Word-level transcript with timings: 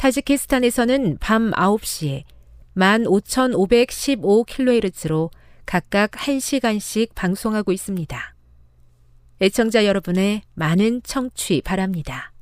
타지키스탄에서는 0.00 1.18
밤 1.20 1.50
9시에 1.50 2.22
15,515kHz로 2.74 5.28
각각 5.66 6.12
1시간씩 6.12 7.14
방송하고 7.14 7.70
있습니다. 7.70 8.34
애청자 9.42 9.84
여러분의 9.84 10.40
많은 10.54 11.02
청취 11.02 11.60
바랍니다. 11.60 12.32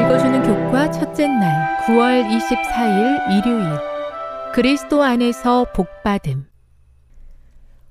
읽어주는 0.00 0.42
교과 0.44 0.90
첫째 0.92 1.26
날 1.26 1.76
9월 1.84 2.26
24일 2.26 3.38
일요일 3.38 3.95
그리스도 4.56 5.02
안에서 5.02 5.70
복받음 5.74 6.46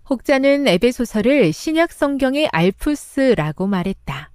혹자는 0.10 0.68
에베소서를 0.68 1.54
신약 1.54 1.92
성경의 1.92 2.50
알프스라고 2.52 3.68
말했다. 3.68 4.32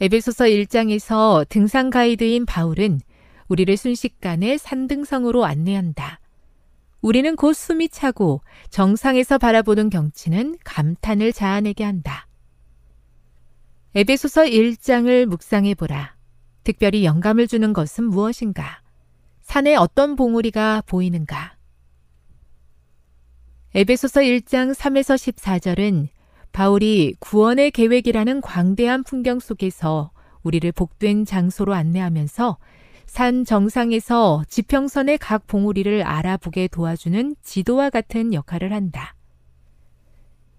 에베소서 0.00 0.44
1장에서 0.46 1.46
등산 1.50 1.90
가이드인 1.90 2.46
바울은 2.46 3.02
우리를 3.48 3.76
순식간에 3.76 4.56
산등성으로 4.56 5.44
안내한다. 5.44 6.20
우리는 7.02 7.36
곧 7.36 7.52
숨이 7.52 7.90
차고 7.90 8.40
정상에서 8.70 9.36
바라보는 9.36 9.90
경치는 9.90 10.56
감탄을 10.64 11.34
자아내게 11.34 11.84
한다. 11.84 12.28
에베소서 13.94 14.44
1장을 14.44 15.26
묵상해 15.26 15.74
보라. 15.74 16.16
특별히 16.64 17.04
영감을 17.04 17.46
주는 17.46 17.74
것은 17.74 18.04
무엇인가? 18.04 18.81
산에 19.52 19.76
어떤 19.76 20.16
봉우리가 20.16 20.84
보이는가? 20.86 21.58
에베소서 23.74 24.22
1장 24.22 24.72
3에서 24.72 25.14
14절은 25.14 26.08
바울이 26.52 27.16
구원의 27.18 27.72
계획이라는 27.72 28.40
광대한 28.40 29.04
풍경 29.04 29.40
속에서 29.40 30.10
우리를 30.42 30.72
복된 30.72 31.26
장소로 31.26 31.74
안내하면서 31.74 32.56
산 33.04 33.44
정상에서 33.44 34.42
지평선의 34.48 35.18
각 35.18 35.46
봉우리를 35.46 36.02
알아보게 36.02 36.68
도와주는 36.68 37.36
지도와 37.42 37.90
같은 37.90 38.32
역할을 38.32 38.72
한다. 38.72 39.14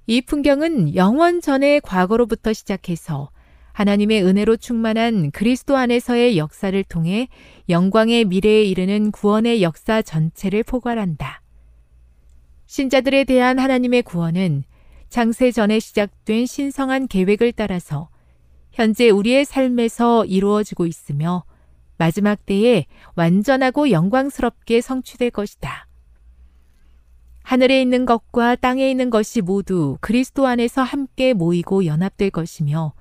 이 0.05 0.21
풍경은 0.21 0.93
영원 0.93 1.41
전의 1.41 1.81
과거로부터 1.81 2.53
시작해서 2.53 3.31
하나님의 3.73 4.23
은혜로 4.23 4.57
충만한 4.57 5.31
그리스도 5.31 5.75
안에서의 5.75 6.37
역사를 6.37 6.81
통해 6.83 7.27
영광의 7.69 8.25
미래에 8.25 8.63
이르는 8.63 9.11
구원의 9.11 9.61
역사 9.61 10.01
전체를 10.01 10.63
포괄한다. 10.63 11.41
신자들에 12.67 13.23
대한 13.25 13.59
하나님의 13.59 14.03
구원은 14.03 14.63
장세 15.09 15.51
전에 15.51 15.79
시작된 15.79 16.45
신성한 16.45 17.07
계획을 17.07 17.51
따라서 17.51 18.09
현재 18.71 19.09
우리의 19.09 19.45
삶에서 19.45 20.25
이루어지고 20.25 20.85
있으며 20.85 21.43
마지막 21.97 22.45
때에 22.45 22.85
완전하고 23.15 23.91
영광스럽게 23.91 24.81
성취될 24.81 25.31
것이다. 25.31 25.87
하늘에 27.43 27.81
있는 27.81 28.05
것과 28.05 28.55
땅에 28.55 28.89
있는 28.89 29.09
것이 29.09 29.41
모두 29.41 29.97
그리스도 29.99 30.47
안에서 30.47 30.81
함께 30.81 31.33
모이고 31.33 31.85
연합될 31.85 32.29
것이며 32.29 32.93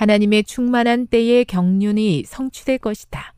하나님의 0.00 0.44
충만한 0.44 1.06
때의 1.06 1.44
경륜이 1.44 2.24
성취될 2.26 2.78
것이다. 2.78 3.34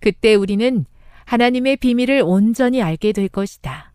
그때 0.00 0.34
우리는 0.34 0.84
하나님의 1.24 1.76
비밀을 1.76 2.22
온전히 2.24 2.82
알게 2.82 3.12
될 3.12 3.28
것이다. 3.28 3.92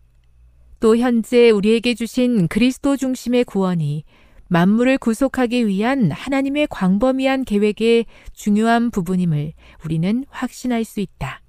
또 0.80 0.96
현재 0.96 1.50
우리에게 1.50 1.92
주신 1.92 2.48
그리스도 2.48 2.96
중심의 2.96 3.44
구원이 3.44 4.04
만물을 4.46 4.96
구속하기 4.96 5.66
위한 5.66 6.10
하나님의 6.10 6.68
광범위한 6.70 7.44
계획의 7.44 8.06
중요한 8.32 8.90
부분임을 8.90 9.52
우리는 9.84 10.24
확신할 10.30 10.84
수 10.84 11.00
있다. 11.00 11.42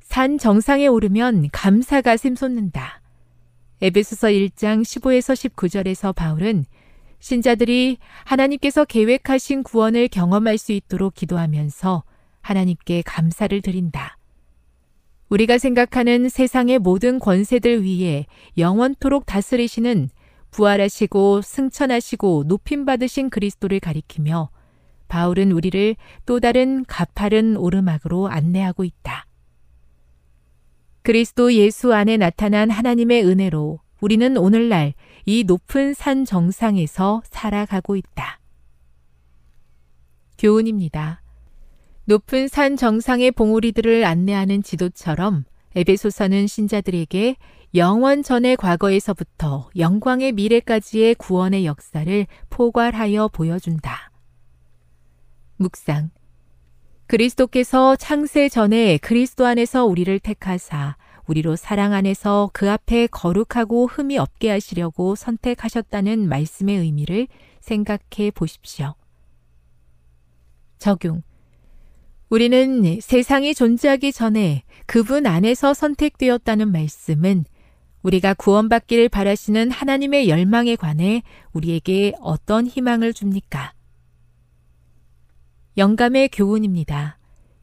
산 0.00 0.36
정상에 0.36 0.88
오르면 0.88 1.48
감사가 1.52 2.18
샘솟는다. 2.18 3.00
에베소서 3.80 4.28
1장 4.28 4.82
15에서 4.82 5.54
19절에서 5.54 6.14
바울은 6.14 6.66
신자들이 7.24 7.96
하나님께서 8.24 8.84
계획하신 8.84 9.62
구원을 9.62 10.08
경험할 10.08 10.58
수 10.58 10.72
있도록 10.72 11.14
기도하면서 11.14 12.04
하나님께 12.42 13.00
감사를 13.00 13.62
드린다. 13.62 14.18
우리가 15.30 15.56
생각하는 15.56 16.28
세상의 16.28 16.80
모든 16.80 17.18
권세들 17.18 17.82
위에 17.82 18.26
영원토록 18.58 19.24
다스리시는 19.24 20.10
부활하시고 20.50 21.40
승천하시고 21.40 22.44
높임받으신 22.46 23.30
그리스도를 23.30 23.80
가리키며 23.80 24.50
바울은 25.08 25.50
우리를 25.52 25.96
또 26.26 26.40
다른 26.40 26.84
가파른 26.84 27.56
오르막으로 27.56 28.28
안내하고 28.28 28.84
있다. 28.84 29.24
그리스도 31.00 31.54
예수 31.54 31.94
안에 31.94 32.18
나타난 32.18 32.68
하나님의 32.68 33.24
은혜로 33.24 33.78
우리는 34.02 34.36
오늘날 34.36 34.92
이 35.26 35.44
높은 35.44 35.94
산 35.94 36.24
정상에서 36.24 37.22
살아가고 37.30 37.96
있다. 37.96 38.40
교훈입니다. 40.38 41.22
높은 42.04 42.48
산 42.48 42.76
정상의 42.76 43.30
봉우리들을 43.30 44.04
안내하는 44.04 44.62
지도처럼 44.62 45.44
에베소서는 45.74 46.46
신자들에게 46.46 47.36
영원 47.74 48.22
전의 48.22 48.56
과거에서부터 48.56 49.70
영광의 49.76 50.32
미래까지의 50.32 51.16
구원의 51.16 51.66
역사를 51.66 52.26
포괄하여 52.50 53.28
보여준다. 53.28 54.12
묵상. 55.56 56.10
그리스도께서 57.06 57.96
창세 57.96 58.48
전에 58.48 58.98
그리스도 58.98 59.46
안에서 59.46 59.84
우리를 59.84 60.18
택하사 60.20 60.96
우리로 61.26 61.56
사랑 61.56 61.92
안에서 61.92 62.50
그 62.52 62.70
앞에 62.70 63.06
거룩하고 63.06 63.86
흠이 63.86 64.18
없게 64.18 64.50
하시려고 64.50 65.14
선택하셨다는 65.14 66.28
말씀의 66.28 66.78
의미를 66.78 67.28
생각해 67.60 68.30
보십시오. 68.34 68.94
적용. 70.78 71.22
우리는 72.28 73.00
세상이 73.00 73.54
존재하기 73.54 74.12
전에 74.12 74.64
그분 74.86 75.26
안에서 75.26 75.72
선택되었다는 75.72 76.70
말씀은 76.72 77.44
우리가 78.02 78.34
구원받기를 78.34 79.08
바라시는 79.08 79.70
하나님의 79.70 80.28
열망에 80.28 80.76
관해 80.76 81.22
우리에게 81.52 82.12
어떤 82.20 82.66
희망을 82.66 83.14
줍니까? 83.14 83.72
영감의 85.78 86.28
교훈입니다. 86.28 87.18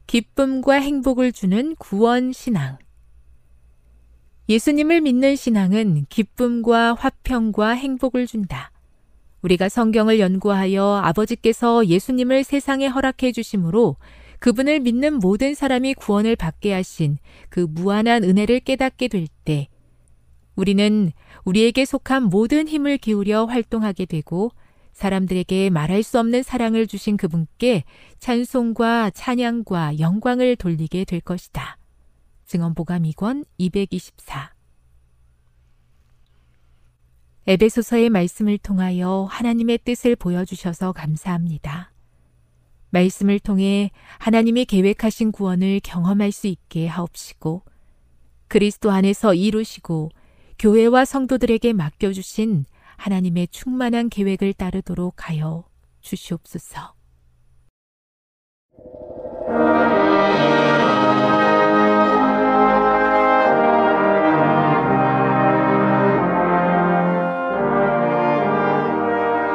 기쁨과 0.06 0.74
행복을 0.74 1.32
주는 1.32 1.76
구원 1.76 2.32
신앙. 2.32 2.76
예수님을 4.52 5.00
믿는 5.00 5.34
신앙은 5.34 6.04
기쁨과 6.10 6.92
화평과 6.92 7.70
행복을 7.70 8.26
준다. 8.26 8.70
우리가 9.40 9.70
성경을 9.70 10.20
연구하여 10.20 11.00
아버지께서 11.02 11.86
예수님을 11.86 12.44
세상에 12.44 12.86
허락해 12.86 13.32
주심으로 13.32 13.96
그분을 14.40 14.80
믿는 14.80 15.20
모든 15.20 15.54
사람이 15.54 15.94
구원을 15.94 16.36
받게 16.36 16.74
하신 16.74 17.16
그 17.48 17.60
무한한 17.60 18.24
은혜를 18.24 18.60
깨닫게 18.60 19.08
될 19.08 19.26
때, 19.46 19.68
우리는 20.54 21.12
우리에게 21.44 21.86
속한 21.86 22.24
모든 22.24 22.68
힘을 22.68 22.98
기울여 22.98 23.46
활동하게 23.46 24.04
되고 24.04 24.50
사람들에게 24.92 25.70
말할 25.70 26.02
수 26.02 26.18
없는 26.18 26.42
사랑을 26.42 26.86
주신 26.86 27.16
그분께 27.16 27.84
찬송과 28.18 29.12
찬양과 29.14 29.98
영광을 29.98 30.56
돌리게 30.56 31.06
될 31.06 31.22
것이다. 31.22 31.78
증언보감 32.52 33.04
2권 33.04 33.46
224 33.56 34.52
에베소서의 37.46 38.10
말씀을 38.10 38.58
통하여 38.58 39.26
하나님의 39.30 39.78
뜻을 39.78 40.16
보여주셔서 40.16 40.92
감사합니다. 40.92 41.92
말씀을 42.90 43.38
통해 43.40 43.90
하나님이 44.18 44.66
계획하신 44.66 45.32
구원을 45.32 45.80
경험할 45.82 46.30
수 46.30 46.46
있게 46.46 46.86
하옵시고 46.88 47.62
그리스도 48.48 48.90
안에서 48.90 49.32
이루시고 49.32 50.10
교회와 50.58 51.06
성도들에게 51.06 51.72
맡겨주신 51.72 52.66
하나님의 52.96 53.48
충만한 53.48 54.10
계획을 54.10 54.52
따르도록 54.52 55.30
하여 55.30 55.64
주시옵소서. 56.02 56.92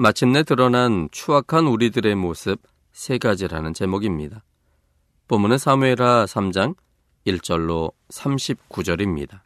마침내 0.00 0.44
드러난 0.44 1.08
추악한 1.10 1.66
우리들의 1.66 2.14
모습 2.14 2.62
세 2.92 3.18
가지라는 3.18 3.74
제목입니다. 3.74 4.44
본문은 5.26 5.58
사무엘하 5.58 6.24
3장 6.24 6.76
1절로 7.26 7.92
39절입니다. 8.08 9.40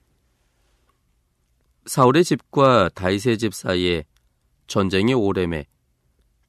사울의 1.86 2.24
집과 2.24 2.90
다윗의 2.90 3.38
집 3.38 3.54
사이에 3.54 4.04
전쟁이 4.66 5.14
오래매 5.14 5.64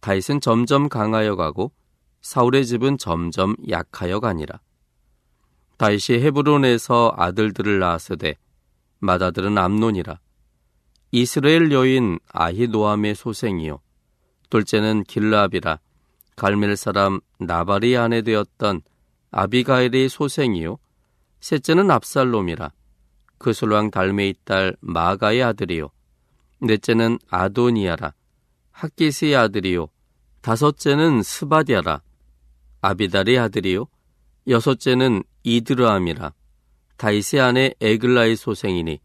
다윗은 0.01 0.41
점점 0.41 0.89
강하여 0.89 1.37
가고 1.37 1.71
사울의 2.19 2.65
집은 2.65 2.97
점점 2.97 3.55
약하여 3.69 4.19
가니라. 4.19 4.59
다윗이 5.77 6.21
헤브론에서 6.21 7.13
아들들을 7.15 7.79
낳았으되 7.79 8.35
맏아들은 8.99 9.57
암논이라. 9.57 10.19
이스라엘 11.11 11.71
여인 11.71 12.19
아히노암의 12.33 13.15
소생이요 13.15 13.79
둘째는 14.53 15.03
길르압이라 15.05 15.79
갈멜 16.35 16.75
사람 16.75 17.21
나발의 17.39 17.97
아내 17.97 18.21
되었던 18.21 18.81
아비가일의 19.31 20.09
소생이요. 20.09 20.77
셋째는 21.39 21.89
압살롬이라 21.89 22.71
그술왕 23.39 23.89
달매의 23.89 24.35
딸 24.43 24.75
마아가의 24.79 25.41
아들이요. 25.41 25.89
넷째는 26.61 27.17
아도니아라 27.31 28.13
학깃의 28.69 29.35
아들이요. 29.35 29.87
다섯째는 30.41 31.23
스바댜라 31.23 32.03
아비달의 32.81 33.39
아들이요. 33.39 33.87
여섯째는 34.47 35.23
이드르암이라 35.41 36.31
다윗의 36.97 37.41
아내 37.41 37.73
에글라의 37.81 38.35
소생이니 38.35 38.99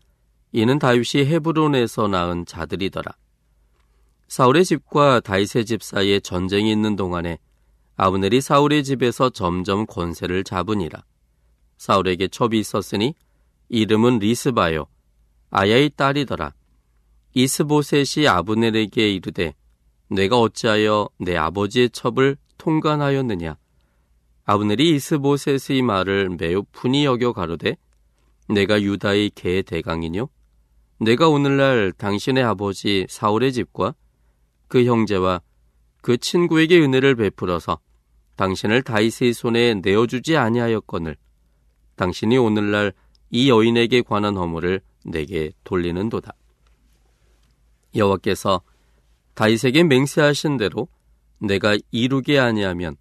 이는 0.53 0.79
다윗이 0.79 1.25
헤브론에서 1.25 2.09
낳은 2.09 2.45
자들이더라 2.45 3.17
사울의 4.29 4.67
집과 4.67 5.21
다윗의 5.21 5.65
집 5.65 5.83
사이에 5.83 6.21
전쟁이 6.21 6.71
있는 6.71 6.97
동안에 6.97 7.39
아브넬이 7.97 8.43
사울의 8.43 8.85
집에서 8.85 9.31
점점 9.31 9.87
권세를 9.87 10.45
잡으니라. 10.45 11.03
사울에게 11.79 12.29
첩이 12.29 12.59
있었으니 12.59 13.15
이름은 13.71 14.19
리스바요. 14.19 14.87
아야의 15.51 15.93
딸이더라. 15.97 16.53
이스보셋이 17.33 18.29
아브넬에게 18.29 19.11
이르되 19.15 19.55
내가 20.09 20.39
어찌하여 20.39 21.09
내 21.19 21.37
아버지의 21.37 21.91
첩을 21.91 22.37
통관하였느냐. 22.59 23.57
아브넬이 24.45 24.95
이스보셋의 24.95 25.83
말을 25.83 26.37
매우 26.39 26.65
분이 26.73 27.07
여겨 27.07 27.33
가로되 27.33 27.77
내가 28.49 28.81
유다의 28.81 29.31
개 29.35 29.63
대강이뇨. 29.63 30.29
내가 31.01 31.29
오늘날 31.29 31.93
당신의 31.93 32.45
아버지 32.45 33.07
사울의 33.09 33.53
집과 33.53 33.95
그 34.69 34.85
형제와 34.85 35.41
그 36.03 36.17
친구에게 36.17 36.79
은혜를 36.81 37.17
베풀어서 37.17 37.81
당신을 38.37 38.83
다윗의 38.83 39.33
손에 39.33 39.75
내어주지 39.75 40.37
아니하였거늘 40.37 41.17
당신이 41.97 42.39
오늘날 42.39 42.93
이 43.31 43.51
여인에게 43.51 44.03
관한 44.03 44.37
허물을 44.37 44.81
내게 45.05 45.51
돌리는도다. 45.65 46.33
여호와께서 47.95 48.63
다윗에게 49.35 49.85
맹세하신 49.85 50.57
대로 50.57 50.89
내가 51.39 51.77
이루게 51.91 52.39
아니하면 52.39 52.97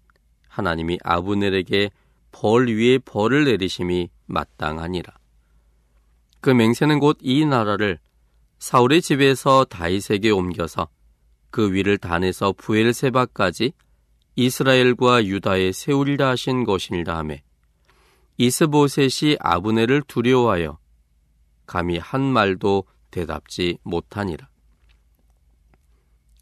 하나님이 0.48 0.98
아브넬에게 1.04 1.90
벌 2.32 2.68
위에 2.68 2.98
벌을 2.98 3.44
내리심이 3.44 4.10
마땅하니라. 4.26 5.14
그 6.40 6.50
맹세는 6.50 6.98
곧 6.98 7.18
이 7.22 7.44
나라를 7.44 7.98
사울의 8.58 9.02
집에서 9.02 9.64
다윗에게 9.64 10.30
옮겨서 10.30 10.88
그 11.50 11.72
위를 11.72 11.98
단에서 11.98 12.52
부엘세바까지 12.52 13.72
이스라엘과 14.36 15.24
유다에 15.24 15.72
세우리라 15.72 16.28
하신 16.30 16.64
것이니라 16.64 17.18
하매 17.18 17.42
이스보셋이 18.36 19.36
아브네를 19.40 20.02
두려워하여 20.02 20.78
감히 21.66 21.98
한 21.98 22.22
말도 22.22 22.84
대답지 23.10 23.78
못하니라. 23.82 24.48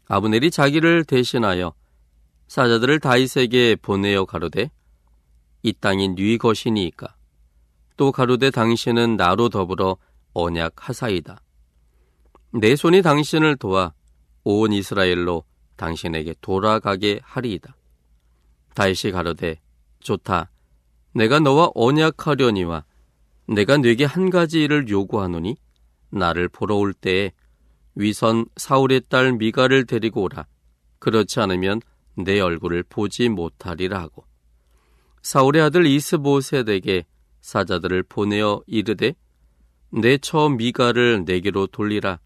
아브넬이 0.07 0.51
자기를 0.51 1.03
대신하여 1.03 1.73
사자들을 2.47 2.99
다윗에게 2.99 3.77
보내어 3.81 4.25
가로되 4.25 4.71
이 5.63 5.73
땅이 5.73 6.09
네 6.09 6.37
것이니이까 6.37 7.15
또 7.97 8.11
가로되 8.11 8.51
당신은 8.51 9.17
나로 9.17 9.49
더불어 9.49 9.97
언약하사이다. 10.33 11.41
내 12.53 12.75
손이 12.75 13.01
당신을 13.01 13.57
도와 13.57 13.93
온 14.49 14.71
이스라엘로 14.71 15.43
당신에게 15.75 16.35
돌아가게 16.39 17.19
하리이다. 17.21 17.75
다윗이 18.75 19.11
가로되 19.11 19.59
좋다. 19.99 20.49
내가 21.13 21.41
너와 21.41 21.71
언약하려니와 21.75 22.85
내가 23.49 23.75
네게 23.75 24.05
한 24.05 24.29
가지 24.29 24.63
일을 24.63 24.87
요구하노니 24.87 25.57
나를 26.11 26.47
보러 26.47 26.75
올 26.77 26.93
때에 26.93 27.33
위선 27.95 28.45
사울의 28.55 29.01
딸 29.09 29.33
미가를 29.33 29.85
데리고 29.85 30.23
오라. 30.23 30.47
그렇지 30.99 31.41
않으면 31.41 31.81
내 32.15 32.39
얼굴을 32.39 32.83
보지 32.83 33.27
못하리라 33.27 33.99
하고 33.99 34.25
사울의 35.23 35.61
아들 35.61 35.85
이스보셋에게 35.85 37.05
사자들을 37.41 38.03
보내어 38.03 38.61
이르되 38.65 39.13
내 39.91 40.17
처 40.19 40.47
미가를 40.47 41.25
내게로 41.25 41.67
돌리라. 41.67 42.19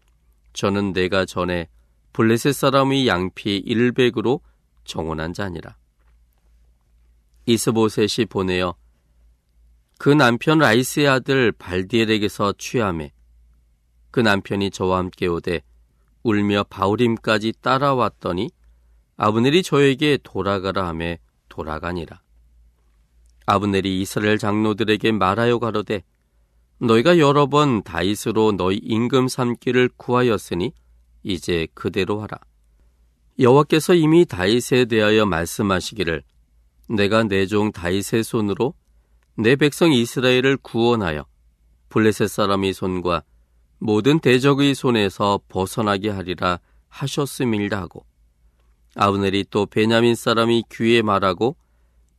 저는 0.52 0.92
내가 0.92 1.24
전에 1.24 1.68
블레셋 2.12 2.54
사람의 2.54 3.06
양피 3.06 3.56
일백으로 3.56 4.40
정원한 4.84 5.32
자니라. 5.32 5.76
이스보셋이 7.46 8.26
보내어 8.26 8.74
그 9.98 10.08
남편 10.08 10.58
라이스의 10.58 11.08
아들 11.08 11.52
발디엘에게서 11.52 12.54
취함해 12.58 13.12
그 14.10 14.20
남편이 14.20 14.70
저와 14.70 14.98
함께 14.98 15.26
오되 15.26 15.62
울며 16.22 16.64
바울임까지 16.64 17.54
따라왔더니 17.60 18.50
아브넬이 19.16 19.62
저에게 19.62 20.18
돌아가라 20.22 20.88
하매 20.88 21.18
돌아가니라. 21.48 22.20
아브넬이 23.46 24.00
이스라엘 24.00 24.38
장로들에게 24.38 25.12
말하여 25.12 25.58
가로되 25.58 26.02
너희가 26.78 27.18
여러 27.18 27.46
번 27.46 27.82
다윗으로 27.82 28.52
너희 28.52 28.76
임금 28.82 29.28
삼기를 29.28 29.90
구하였으니 29.96 30.72
이제 31.22 31.66
그대로 31.74 32.20
하라. 32.22 32.38
여호와께서 33.38 33.94
이미 33.94 34.24
다윗에 34.26 34.84
대하여 34.86 35.26
말씀하시기를 35.26 36.22
내가 36.88 37.22
내 37.22 37.46
종 37.46 37.72
다윗의 37.72 38.24
손으로 38.24 38.74
내 39.36 39.56
백성 39.56 39.92
이스라엘을 39.92 40.58
구원하여 40.58 41.24
블레셋 41.88 42.28
사람의 42.28 42.74
손과 42.74 43.22
모든 43.78 44.20
대적의 44.20 44.74
손에서 44.74 45.40
벗어나게 45.48 46.10
하리라 46.10 46.60
하셨음일다 46.88 47.80
하고 47.80 48.04
아브넬이 48.94 49.46
또 49.50 49.64
베냐민 49.66 50.14
사람이 50.14 50.64
귀에 50.70 51.00
말하고 51.02 51.56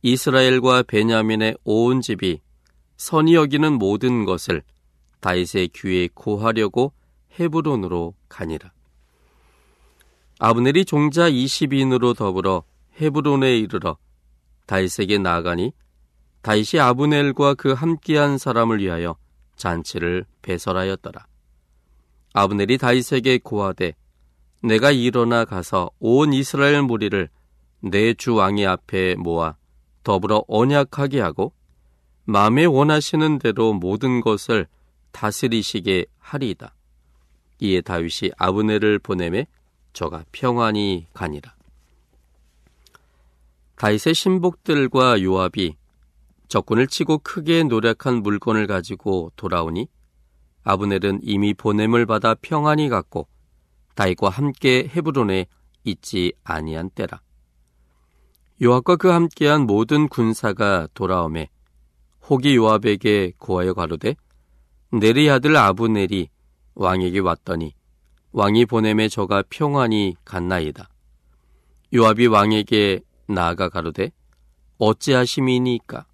이스라엘과 0.02 0.82
베냐민의 0.82 1.56
온 1.64 2.00
집이 2.00 2.40
선이 2.96 3.34
여기는 3.34 3.72
모든 3.74 4.24
것을 4.24 4.62
다윗의 5.20 5.68
귀에 5.68 6.08
고하려고 6.12 6.92
헤브론으로 7.38 8.14
가니라. 8.28 8.72
아브넬이 10.38 10.84
종자 10.84 11.30
20인으로 11.30 12.16
더불어 12.16 12.64
헤브론에 13.00 13.56
이르러 13.58 13.96
다윗에게 14.66 15.18
나아가니 15.18 15.72
다윗이 16.42 16.80
아브넬과 16.80 17.54
그 17.54 17.72
함께한 17.72 18.38
사람을 18.38 18.80
위하여 18.80 19.16
잔치를 19.56 20.26
배설하였더라. 20.42 21.26
아브넬이 22.32 22.78
다윗에게 22.78 23.38
고하되 23.38 23.94
내가 24.62 24.90
일어나 24.90 25.44
가서 25.44 25.90
온 26.00 26.32
이스라엘 26.32 26.82
무리를 26.82 27.28
내 27.80 28.14
주 28.14 28.34
왕의 28.34 28.66
앞에 28.66 29.14
모아 29.16 29.56
더불어 30.02 30.44
언약하게 30.48 31.20
하고 31.20 31.52
마음에 32.24 32.64
원하시는 32.64 33.38
대로 33.38 33.74
모든 33.74 34.20
것을 34.20 34.66
다스리시게 35.12 36.06
하리이다. 36.18 36.74
이에 37.60 37.80
다윗이 37.82 38.32
아브넬을 38.36 38.98
보내매 38.98 39.46
저가 39.94 40.24
평안히 40.32 41.06
가니라. 41.14 41.54
다윗의 43.76 44.14
신복들과 44.14 45.22
요압이 45.22 45.76
적군을 46.48 46.86
치고 46.86 47.18
크게 47.18 47.64
노력한 47.64 48.22
물건을 48.22 48.66
가지고 48.66 49.32
돌아오니 49.36 49.88
아브넬은 50.62 51.20
이미 51.22 51.54
보냄을 51.54 52.06
받아 52.06 52.34
평안히 52.34 52.88
갔고 52.88 53.26
다윗과 53.94 54.28
함께 54.28 54.88
헤브론에 54.94 55.46
있지 55.84 56.32
아니한 56.44 56.90
때라. 56.90 57.20
요압과 58.62 58.96
그 58.96 59.08
함께한 59.08 59.66
모든 59.66 60.08
군사가 60.08 60.88
돌아오매 60.94 61.48
혹이 62.28 62.56
요압에게 62.56 63.32
고하여 63.38 63.74
가로되 63.74 64.14
네리 64.92 65.28
아들 65.28 65.56
아브넬이 65.56 66.28
왕에게 66.74 67.18
왔더니 67.18 67.74
왕이 68.36 68.66
보냄에 68.66 69.08
저가 69.08 69.44
평안히 69.48 70.16
갔나이다. 70.24 70.88
요압이 71.94 72.26
왕에게 72.26 72.98
나아가 73.28 73.68
가로되 73.68 74.10
어찌하심이니까? 74.78 76.04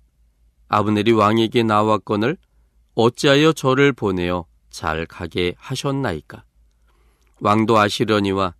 아브넬이 0.68 1.12
왕에게 1.12 1.62
나왔건을 1.62 2.36
어찌하여 2.94 3.54
저를 3.54 3.94
보내어 3.94 4.44
잘 4.68 5.06
가게 5.06 5.54
하셨나이까? 5.56 6.44
왕도 7.40 7.78
아시려니와 7.78 8.54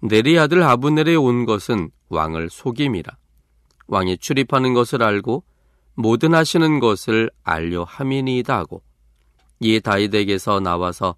네리 0.00 0.38
아들 0.38 0.62
아브넬에 0.62 1.16
온 1.16 1.44
것은 1.44 1.90
왕을 2.08 2.48
속임이라. 2.48 3.14
왕이 3.88 4.16
출입하는 4.16 4.72
것을 4.72 5.02
알고 5.02 5.44
모든 5.96 6.34
하시는 6.34 6.80
것을 6.80 7.30
알려 7.44 7.84
함이니이다 7.84 8.56
하고 8.56 8.82
이에 9.60 9.80
다윗에게서 9.80 10.60
나와서 10.60 11.14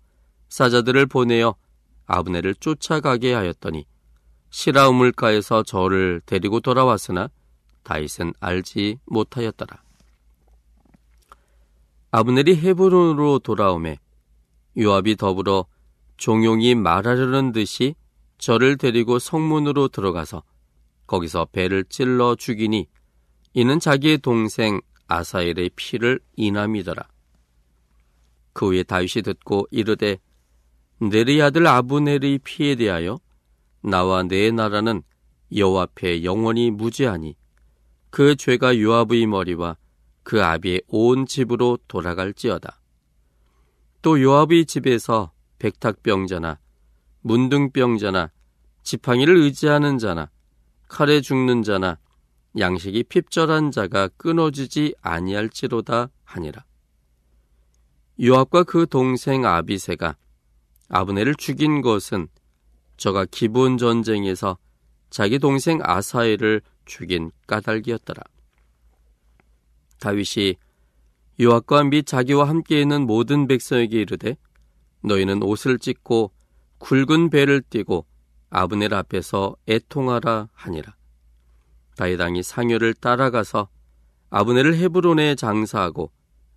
사자들을 0.49 1.07
보내어 1.07 1.55
아브넬을 2.09 2.57
쫓아가게 2.57 3.33
하였더니 3.33 3.87
시라 4.51 4.89
우물가에서 4.89 5.63
저를 5.63 6.21
데리고 6.27 6.59
돌아왔으나 6.61 7.29
다윗은 7.85 8.35
알지 8.41 8.99
못하였더라. 9.07 9.83
아브넬이 12.11 12.57
헤브론으로 12.57 13.39
돌아오매 13.41 13.99
요압이 14.77 15.17
더불어 15.17 15.67
종용이 16.17 16.75
말하려는 16.75 17.53
듯이 17.53 17.95
저를 18.39 18.79
데리고 18.79 19.19
성문으로 19.19 19.89
들어가서 19.89 20.43
거기서 21.07 21.47
배를 21.53 21.85
찔러 21.85 22.35
죽이니 22.35 22.87
이는 23.55 23.81
자기의 23.81 24.19
동생 24.19 24.81
아사엘의 25.09 25.71
피를 25.77 26.21
인함이더라. 26.37 27.07
그 28.53 28.67
후에 28.69 28.83
다윗이 28.83 29.23
듣고 29.23 29.67
이르되 29.71 30.19
네리 31.01 31.41
아들 31.41 31.67
아브넬의 31.67 32.39
피에 32.39 32.75
대하여 32.75 33.21
나와 33.83 34.25
내 34.25 34.51
나라는 34.51 35.03
여호와 35.55 35.83
앞에 35.83 36.25
영원히 36.25 36.73
무죄하니 36.73 37.37
그 38.11 38.35
죄가 38.35 38.81
요압의 38.81 39.27
머리와 39.27 39.77
그 40.25 40.43
아비의 40.43 40.83
온 40.89 41.25
집으로 41.25 41.79
돌아갈지어다. 41.87 42.81
또 44.03 44.21
요압의 44.21 44.67
집에서 44.67 45.33
백탁병자나 45.61 46.59
문둥병자나 47.23 48.33
지팡이를 48.83 49.37
의지하는 49.37 49.99
자나 49.99 50.31
칼에 50.89 51.21
죽는 51.21 51.63
자나 51.63 51.99
양식이 52.59 53.05
핍절한 53.05 53.71
자가 53.71 54.09
끊어지지 54.17 54.97
아니할지로다 55.01 56.11
하니라. 56.25 56.65
요압과 58.21 58.65
그 58.65 58.87
동생 58.89 59.45
아비세가 59.47 60.17
아브넬을 60.89 61.35
죽인 61.35 61.83
것은 61.83 62.29
저가 62.97 63.27
기본 63.31 63.79
전쟁에서 63.79 64.59
자기 65.11 65.39
동생 65.39 65.81
아사엘을 65.83 66.63
죽인 66.85 67.31
까닭이었더라. 67.47 68.23
다윗이 70.01 70.57
요압과 71.41 71.85
및 71.85 72.07
자기와 72.07 72.49
함께 72.49 72.81
있는 72.81 73.07
모든 73.07 73.47
백성에게 73.47 74.01
이르되 74.01 74.37
너희는 75.03 75.43
옷을 75.43 75.79
찢고 75.79 76.33
굵은 76.79 77.31
배를 77.31 77.63
띠고 77.63 78.07
아브넬 78.51 78.95
앞에서 78.95 79.57
애통하라 79.69 80.49
하니라. 80.53 80.97
다이당이 81.97 82.43
상여를 82.43 82.95
따라가서 82.95 83.69
아브넬을 84.31 84.77
헤브론에 84.77 85.35
장사하고 85.35 86.11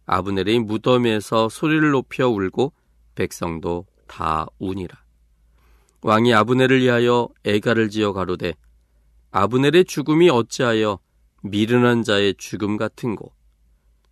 아브넬의 0.05 0.59
무덤에서 0.59 1.49
소리를 1.49 1.91
높여 1.91 2.27
울고 2.27 2.73
백성도 3.15 3.85
다 4.11 4.45
우니라. 4.59 5.01
왕이 6.01 6.33
아브넬을 6.33 6.81
위하여 6.81 7.29
애가를 7.45 7.89
지어 7.89 8.11
가로되 8.11 8.55
아브넬의 9.31 9.85
죽음이 9.85 10.29
어찌하여 10.29 10.99
미련한 11.43 12.03
자의 12.03 12.35
죽음 12.37 12.75
같은고 12.75 13.33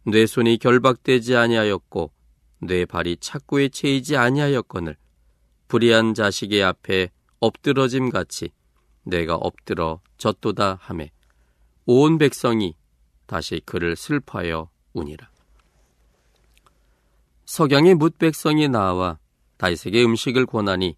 내 0.05 0.25
손이 0.25 0.57
결박되지 0.59 1.35
아니하였고 1.35 2.13
내 2.61 2.85
발이 2.85 3.17
착고에 3.19 3.67
채이지 3.67 4.15
아니하였거늘 4.15 4.95
불의한 5.67 6.13
자식의 6.13 6.63
앞에 6.63 7.11
엎드러짐 7.41 8.09
같이 8.09 8.51
내가 9.03 9.35
엎드러 9.35 9.99
졌도다 10.17 10.77
하매 10.79 11.11
온 11.85 12.17
백성이 12.17 12.77
다시 13.25 13.61
그를 13.65 13.97
슬퍼하여 13.97 14.69
우니라. 14.93 15.29
석양의 17.45 17.95
뭇 17.95 18.17
백성이 18.17 18.69
나와 18.69 19.19
다윗에게 19.59 20.03
음식을 20.03 20.45
권하니 20.45 20.95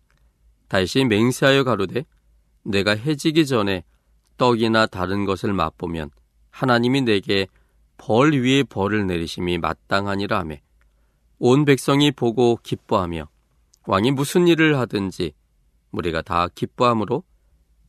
다윗이 0.70 1.06
맹세하여 1.10 1.66
가로되 1.66 2.06
내가 2.64 2.96
해지기 2.96 3.46
전에 3.46 3.84
떡이나 4.38 4.86
다른 4.86 5.26
것을 5.26 5.52
맛보면 5.52 6.12
하나님이 6.52 7.02
내게 7.02 7.48
벌 7.98 8.32
위에 8.32 8.64
벌을 8.64 9.08
내리심이 9.08 9.58
마땅하니라 9.58 10.40
하매 10.40 10.62
온 11.40 11.66
백성이 11.66 12.12
보고 12.12 12.58
기뻐하며 12.62 13.28
왕이 13.88 14.12
무슨 14.12 14.48
일을 14.48 14.78
하든지 14.78 15.34
우리가 15.92 16.22
다 16.22 16.48
기뻐함으로 16.54 17.24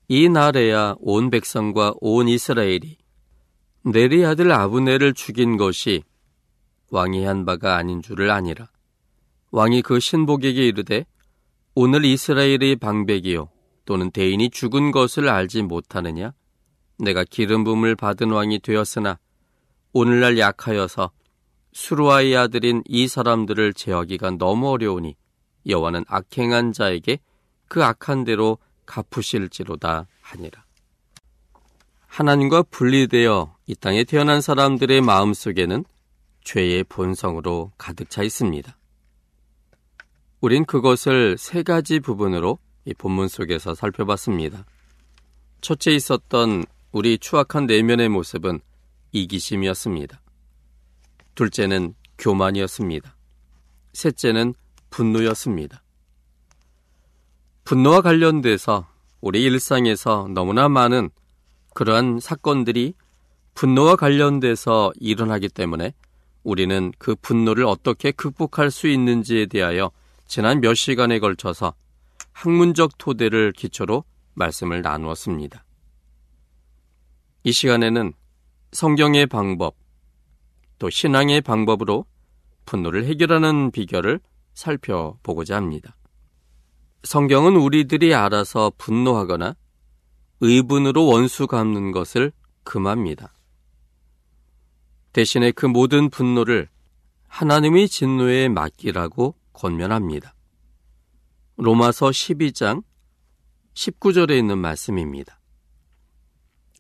이 0.09 0.29
날에야 0.29 0.97
온 1.00 1.31
백성과 1.31 1.95
온 2.00 2.29
이스라엘이 2.29 2.97
네리 3.85 4.25
아들 4.25 4.50
아브네를 4.52 5.12
죽인 5.12 5.59
것이 5.59 6.02
왕이 6.91 7.25
한 7.25 7.45
바가 7.45 7.76
아닌 7.76 8.00
줄을 8.00 8.31
아니라 8.31 8.72
왕이 9.52 9.82
그 9.82 10.00
신복에게 10.00 10.66
이르되 10.66 11.04
오늘 11.75 12.04
이스라엘의 12.04 12.76
방백이요 12.76 13.50
또는 13.85 14.11
대인이 14.11 14.50
죽은 14.50 14.90
것을 14.90 15.28
알지 15.28 15.62
못하느냐 15.62 16.32
내가 16.99 17.25
기름 17.25 17.62
부음을 17.62 17.94
받은 17.94 18.30
왕이 18.30 18.61
되었으나 18.61 19.18
오늘날 19.92 20.38
약하여서 20.38 21.11
수루아의 21.73 22.37
아들인 22.37 22.82
이 22.87 23.09
사람들을 23.09 23.75
제하기가 23.75 24.32
너무 24.32 24.71
어려우니 24.71 25.16
여호와는 25.66 26.04
악행한 26.09 26.73
자에게 26.73 27.18
그 27.68 27.85
악한 27.85 28.25
대로 28.25 28.59
갚으실지로다 28.87 30.06
하니라. 30.21 30.64
하나님과 32.06 32.64
분리되어 32.64 33.56
이 33.66 33.75
땅에 33.75 34.04
태어난 34.04 34.40
사람들의 34.40 35.00
마음 35.00 35.32
속에는 35.32 35.85
죄의 36.44 36.85
본성으로 36.85 37.73
가득 37.78 38.11
차 38.11 38.23
있습니다. 38.23 38.76
우린 40.42 40.64
그것을 40.64 41.38
세 41.38 41.62
가지 41.62 42.00
부분으로 42.00 42.58
이 42.84 42.92
본문 42.94 43.28
속에서 43.28 43.76
살펴봤습니다. 43.76 44.66
첫째 45.61 45.92
있었던 45.92 46.64
우리 46.90 47.16
추악한 47.16 47.66
내면의 47.66 48.08
모습은 48.08 48.58
이기심이었습니다. 49.12 50.20
둘째는 51.37 51.94
교만이었습니다. 52.18 53.14
셋째는 53.92 54.54
분노였습니다. 54.90 55.80
분노와 57.62 58.00
관련돼서 58.00 58.88
우리 59.20 59.44
일상에서 59.44 60.26
너무나 60.34 60.68
많은 60.68 61.11
그러한 61.72 62.18
사건들이 62.18 62.94
분노와 63.54 63.94
관련돼서 63.94 64.92
일어나기 64.99 65.49
때문에 65.49 65.94
우리는 66.42 66.92
그 66.99 67.14
분노를 67.14 67.64
어떻게 67.64 68.11
극복할 68.11 68.72
수 68.72 68.88
있는지에 68.88 69.46
대하여 69.46 69.92
지난 70.35 70.62
몇 70.62 70.73
시간에 70.73 71.19
걸쳐서 71.19 71.75
학문적 72.33 72.97
토대를 72.97 73.53
기초로 73.53 74.03
말씀을 74.33 74.81
나누었습니다. 74.81 75.62
이 77.45 77.53
시간에는 77.53 78.15
성경의 78.73 79.27
방법, 79.27 79.77
또 80.79 80.89
신앙의 80.89 81.43
방법으로 81.43 82.07
분노를 82.65 83.05
해결하는 83.05 83.73
비결을 83.73 84.21
살펴보고자 84.55 85.55
합니다. 85.55 85.99
성경은 87.05 87.57
우리들이 87.57 88.15
알아서 88.15 88.73
분노하거나 88.79 89.55
의분으로 90.41 91.09
원수 91.09 91.47
갚는 91.47 91.93
것을 91.93 92.33
금합니다. 92.65 93.35
대신에 95.12 95.51
그 95.51 95.67
모든 95.67 96.09
분노를 96.09 96.71
하나님의 97.29 97.91
진노에 97.91 98.49
맡기라고 98.49 99.35
권면합니다. 99.52 100.35
로마서 101.56 102.11
12장 102.11 102.82
19절에 103.75 104.38
있는 104.38 104.59
말씀입니다. 104.59 105.40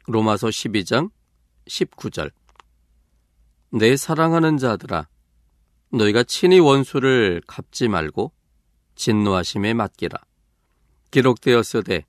로마서 0.06 0.48
12장 0.48 1.10
19절 1.66 2.32
내 3.70 3.96
사랑하는 3.96 4.58
자들아 4.58 5.08
너희가 5.92 6.24
친히 6.24 6.58
원수를 6.58 7.42
갚지 7.46 7.88
말고 7.88 8.32
진노하심에 8.94 9.74
맡기라. 9.74 10.18
기록되었으되 11.10 12.04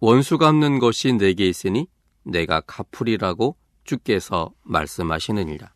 원수 0.00 0.38
갚는 0.38 0.78
것이 0.78 1.12
내게 1.12 1.48
있으니 1.48 1.86
내가 2.24 2.60
갚으리라고 2.60 3.56
주께서 3.84 4.52
말씀하시느니라. 4.62 5.72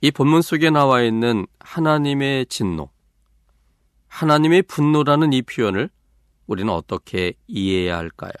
이 0.00 0.10
본문 0.10 0.42
속에 0.42 0.70
나와 0.70 1.02
있는 1.02 1.46
하나님의 1.60 2.46
진노, 2.46 2.90
하나님의 4.08 4.62
분노라는 4.62 5.32
이 5.32 5.42
표현을 5.42 5.90
우리는 6.46 6.72
어떻게 6.72 7.34
이해해야 7.46 7.96
할까요? 7.96 8.32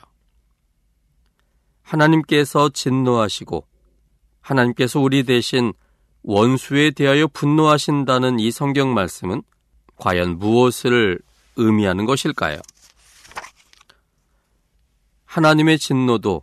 하나님께서 1.82 2.68
진노하시고 2.68 3.66
하나님께서 4.40 5.00
우리 5.00 5.22
대신 5.22 5.72
원수에 6.22 6.90
대하여 6.90 7.26
분노하신다는 7.28 8.38
이 8.38 8.50
성경 8.50 8.94
말씀은 8.94 9.42
과연 9.96 10.38
무엇을 10.38 11.20
의미하는 11.56 12.04
것일까요? 12.04 12.60
하나님의 15.24 15.78
진노도 15.78 16.42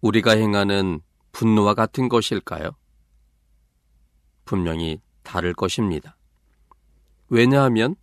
우리가 0.00 0.32
행하는 0.32 1.00
분노와 1.32 1.74
같은 1.74 2.08
것일까요? 2.08 2.70
분명히 4.48 4.98
다를 5.22 5.52
것입니다. 5.52 6.16
왜냐하면 7.28 7.96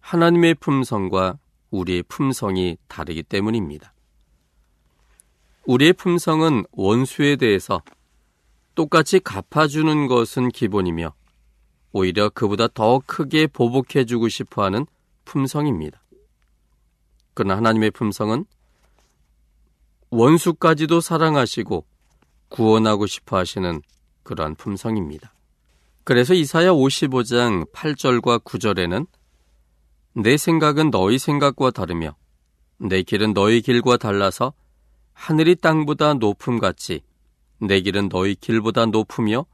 하나님의 0.00 0.54
품성과 0.54 1.38
우리의 1.70 2.02
품성이 2.04 2.78
다르기 2.88 3.22
때문입니다. 3.22 3.92
우리의 5.66 5.92
품성은 5.92 6.64
원수에 6.72 7.36
대해서 7.36 7.82
똑같이 8.74 9.20
갚아주는 9.20 10.06
것은 10.06 10.48
기본이며 10.48 11.12
오히려 11.92 12.30
그보다 12.30 12.68
더 12.68 13.02
크게 13.04 13.46
보복해주고 13.46 14.30
싶어 14.30 14.64
하는 14.64 14.86
품성입니다. 15.26 16.02
그러나 17.34 17.58
하나님의 17.58 17.90
품성은 17.90 18.46
원수까지도 20.08 21.02
사랑하시고 21.02 21.84
구원하고 22.48 23.06
싶어 23.06 23.36
하시는 23.36 23.82
그러한 24.22 24.54
품성입니다. 24.54 25.31
그래서 26.04 26.34
이사야 26.34 26.72
55장 26.72 27.70
8절과 27.72 28.42
9절에는 28.42 29.06
내 30.14 30.36
생각은 30.36 30.90
너희 30.90 31.18
생각과 31.18 31.70
다르며 31.70 32.16
내 32.78 33.02
길은 33.02 33.34
너희 33.34 33.60
길과 33.62 33.98
달라서 33.98 34.52
하늘이 35.12 35.54
땅보다 35.56 36.14
높음 36.14 36.58
같이 36.58 37.02
내 37.60 37.80
길은 37.80 38.08
너희 38.08 38.34
길보다 38.34 38.86
높으며 38.86 39.46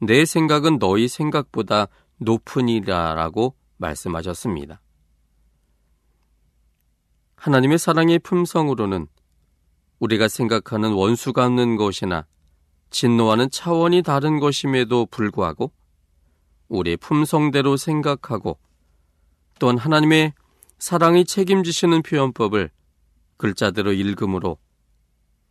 내 0.00 0.24
생각은 0.24 0.78
너희 0.78 1.06
생각보다 1.06 1.88
높으니라라고 2.16 3.54
말씀하셨습니다. 3.76 4.80
하나님의 7.36 7.78
사랑의 7.78 8.18
품성으로는 8.20 9.06
우리가 9.98 10.28
생각하는 10.28 10.92
원수 10.92 11.34
갚는 11.34 11.76
것이나 11.76 12.26
진노와는 12.88 13.50
차원이 13.50 14.02
다른 14.02 14.40
것임에도 14.40 15.06
불구하고 15.06 15.72
우리의 16.70 16.96
품성대로 16.96 17.76
생각하고 17.76 18.58
또한 19.58 19.76
하나님의 19.76 20.32
사랑이 20.78 21.26
책임지시는 21.26 22.02
표현법을 22.02 22.70
글자대로 23.36 23.92
읽음으로 23.92 24.56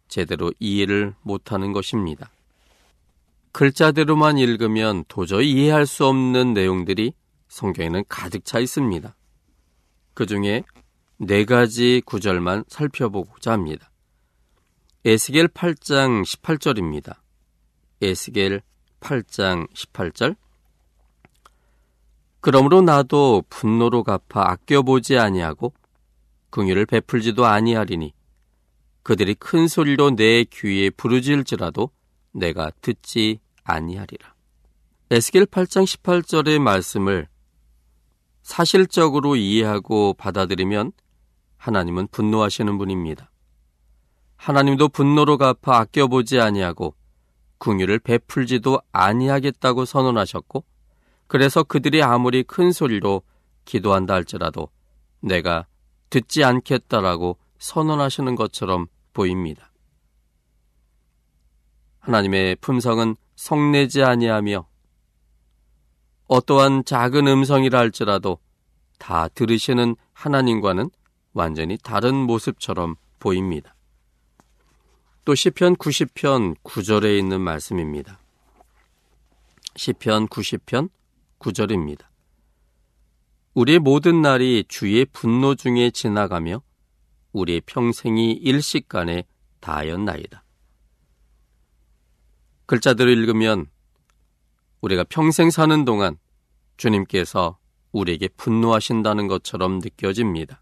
제대로 0.07 0.51
이해를 0.59 1.13
못하는 1.21 1.71
것입니다. 1.71 2.31
글자대로만 3.51 4.37
읽으면 4.37 5.03
도저히 5.07 5.51
이해할 5.51 5.85
수 5.85 6.05
없는 6.07 6.53
내용들이 6.53 7.13
성경에는 7.47 8.03
가득 8.07 8.45
차 8.45 8.59
있습니다. 8.59 9.15
그 10.13 10.25
중에 10.25 10.63
네 11.17 11.45
가지 11.45 12.01
구절만 12.05 12.63
살펴보고자 12.67 13.51
합니다. 13.51 13.91
에스겔 15.05 15.47
8장 15.49 16.23
18절입니다. 16.23 17.17
에스겔 18.01 18.61
8장 18.99 19.69
18절 19.73 20.35
그러므로 22.41 22.81
나도 22.81 23.43
분노로 23.49 24.03
갚아 24.03 24.51
아껴보지 24.51 25.17
아니하고 25.17 25.73
긍휼을 26.51 26.85
베풀지도 26.85 27.45
아니하리니 27.45 28.13
그들이 29.03 29.35
큰 29.35 29.67
소리로 29.67 30.15
내 30.15 30.43
귀에 30.43 30.89
부르짖을지라도 30.89 31.89
내가 32.31 32.71
듣지 32.81 33.39
아니하리라. 33.63 34.33
에스겔 35.11 35.45
8장 35.47 35.83
18절의 35.83 36.59
말씀을 36.59 37.27
사실적으로 38.43 39.35
이해하고 39.35 40.13
받아들이면 40.13 40.91
하나님은 41.57 42.07
분노하시는 42.11 42.77
분입니다. 42.77 43.31
하나님도 44.37 44.89
분노로 44.89 45.37
갚아 45.37 45.79
아껴보지 45.79 46.39
아니하고 46.39 46.95
궁유를 47.57 47.99
베풀지도 47.99 48.79
아니하겠다고 48.91 49.85
선언하셨고 49.85 50.63
그래서 51.29 51.61
그들이 51.61 52.01
아무리 52.01 52.41
큰 52.41 52.71
소리로 52.71 53.21
기도한다 53.63 54.15
할지라도 54.15 54.69
내가 55.21 55.67
듣지 56.09 56.43
않겠다라고 56.43 57.37
선언하시는 57.59 58.35
것처럼 58.35 58.87
보입니다. 59.13 59.71
하나님의 61.99 62.55
품성은 62.55 63.15
성내지 63.35 64.01
아니하며 64.01 64.67
어떠한 66.25 66.85
작은 66.85 67.27
음성이라 67.27 67.77
할지라도 67.77 68.39
다 68.97 69.27
들으시는 69.27 69.95
하나님과는 70.13 70.89
완전히 71.33 71.77
다른 71.77 72.15
모습처럼 72.15 72.95
보입니다. 73.19 73.75
또 75.25 75.35
시편 75.35 75.75
90편 75.75 76.55
9절에 76.63 77.19
있는 77.19 77.39
말씀입니다. 77.39 78.19
시편 79.75 80.27
90편 80.27 80.89
9절입니다. 81.39 82.05
우리의 83.53 83.79
모든 83.79 84.21
날이 84.21 84.63
주의 84.67 85.05
분노 85.05 85.55
중에 85.55 85.89
지나가며 85.91 86.61
우리의 87.31 87.61
평생이 87.65 88.33
일시간에 88.33 89.23
다하였나이다. 89.59 90.43
글자들을 92.65 93.11
읽으면 93.11 93.65
우리가 94.81 95.03
평생 95.09 95.49
사는 95.49 95.85
동안 95.85 96.17
주님께서 96.77 97.57
우리에게 97.91 98.27
분노하신다는 98.29 99.27
것처럼 99.27 99.79
느껴집니다. 99.79 100.61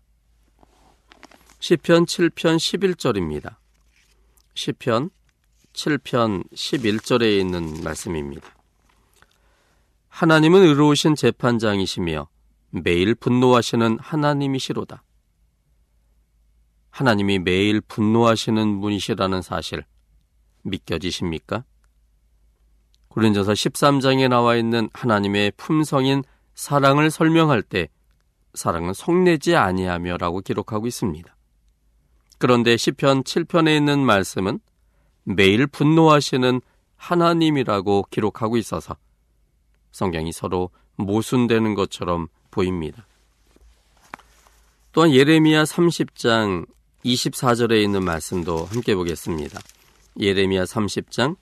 시편 1.60 2.06
7편 2.06 2.58
11절입니다. 2.58 3.58
시편 4.54 5.10
7편 5.74 6.50
11절에 6.52 7.40
있는 7.40 7.84
말씀입니다. 7.84 8.57
하나님은 10.18 10.64
의로우신 10.64 11.14
재판장이시며 11.14 12.28
매일 12.72 13.14
분노하시는 13.14 14.00
하나님이시로다. 14.02 15.04
하나님이 16.90 17.38
매일 17.38 17.82
분노하시는 17.82 18.82
분이시라는 18.82 19.44
사실 19.44 19.86
믿겨지십니까? 20.64 21.66
고린전서 23.10 23.52
13장에 23.52 24.28
나와 24.28 24.56
있는 24.56 24.90
하나님의 24.92 25.52
품성인 25.56 26.24
사랑을 26.56 27.12
설명할 27.12 27.62
때 27.62 27.88
사랑은 28.56 28.94
속내지 28.94 29.56
아니하며라고 29.56 30.42
기록하고 30.42 30.88
있습니다. 30.88 31.38
그런데 32.40 32.76
시편 32.76 33.22
7편에 33.22 33.78
있는 33.78 34.00
말씀은 34.00 34.62
매일 35.26 35.68
분노하시는 35.68 36.60
하나님이라고 36.96 38.08
기록하고 38.10 38.58
있어서 38.58 38.98
성경이 39.98 40.32
서로 40.32 40.70
모순되는 40.98 41.74
것처럼 41.74 42.28
보입니다. 42.52 43.08
또한 44.92 45.12
예레미야 45.12 45.64
30장 45.64 46.68
24절에 47.04 47.82
있는 47.82 48.04
말씀도 48.04 48.66
함께 48.66 48.94
보겠습니다. 48.94 49.60
예레미야 50.20 50.66
30장 50.66 51.36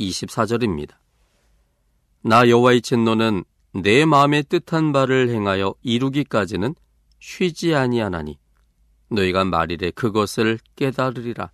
24절입니다. 0.00 0.94
나 2.22 2.48
여호와의 2.48 2.80
진노는 2.80 3.44
내 3.74 4.06
마음에 4.06 4.42
뜻한 4.42 4.92
바를 4.92 5.28
행하여 5.28 5.74
이루기까지는 5.82 6.74
쉬지 7.20 7.74
아니하나니 7.74 8.38
너희가 9.10 9.44
말이래 9.44 9.90
그것을 9.90 10.58
깨달으리라. 10.76 11.50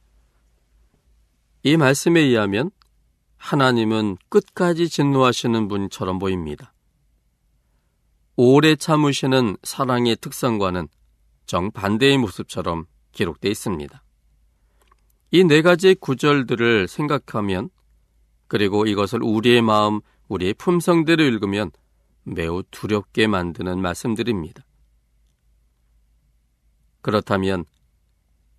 이 1.65 1.77
말씀에 1.77 2.21
의하면 2.21 2.71
하나님은 3.39 4.19
끝까지 4.29 4.89
진노하시는 4.89 5.69
분처럼 5.69 6.19
보입니다. 6.19 6.73
오래 8.37 8.77
참으시는 8.77 9.57
사랑의 9.63 10.17
특성과는 10.17 10.89
정반대의 11.47 12.19
모습처럼 12.19 12.87
기록되어 13.13 13.51
있습니다. 13.51 14.03
이 15.31 15.45
네 15.45 15.63
가지 15.63 15.95
구절들을 15.95 16.89
생각하면 16.89 17.71
그리고 18.47 18.87
이것을 18.87 19.23
우리의 19.23 19.61
마음, 19.61 20.01
우리의 20.29 20.55
품성대로 20.55 21.23
읽으면 21.23 21.71
매우 22.25 22.63
두렵게 22.71 23.27
만드는 23.27 23.81
말씀들입니다. 23.81 24.65
그렇다면 27.01 27.65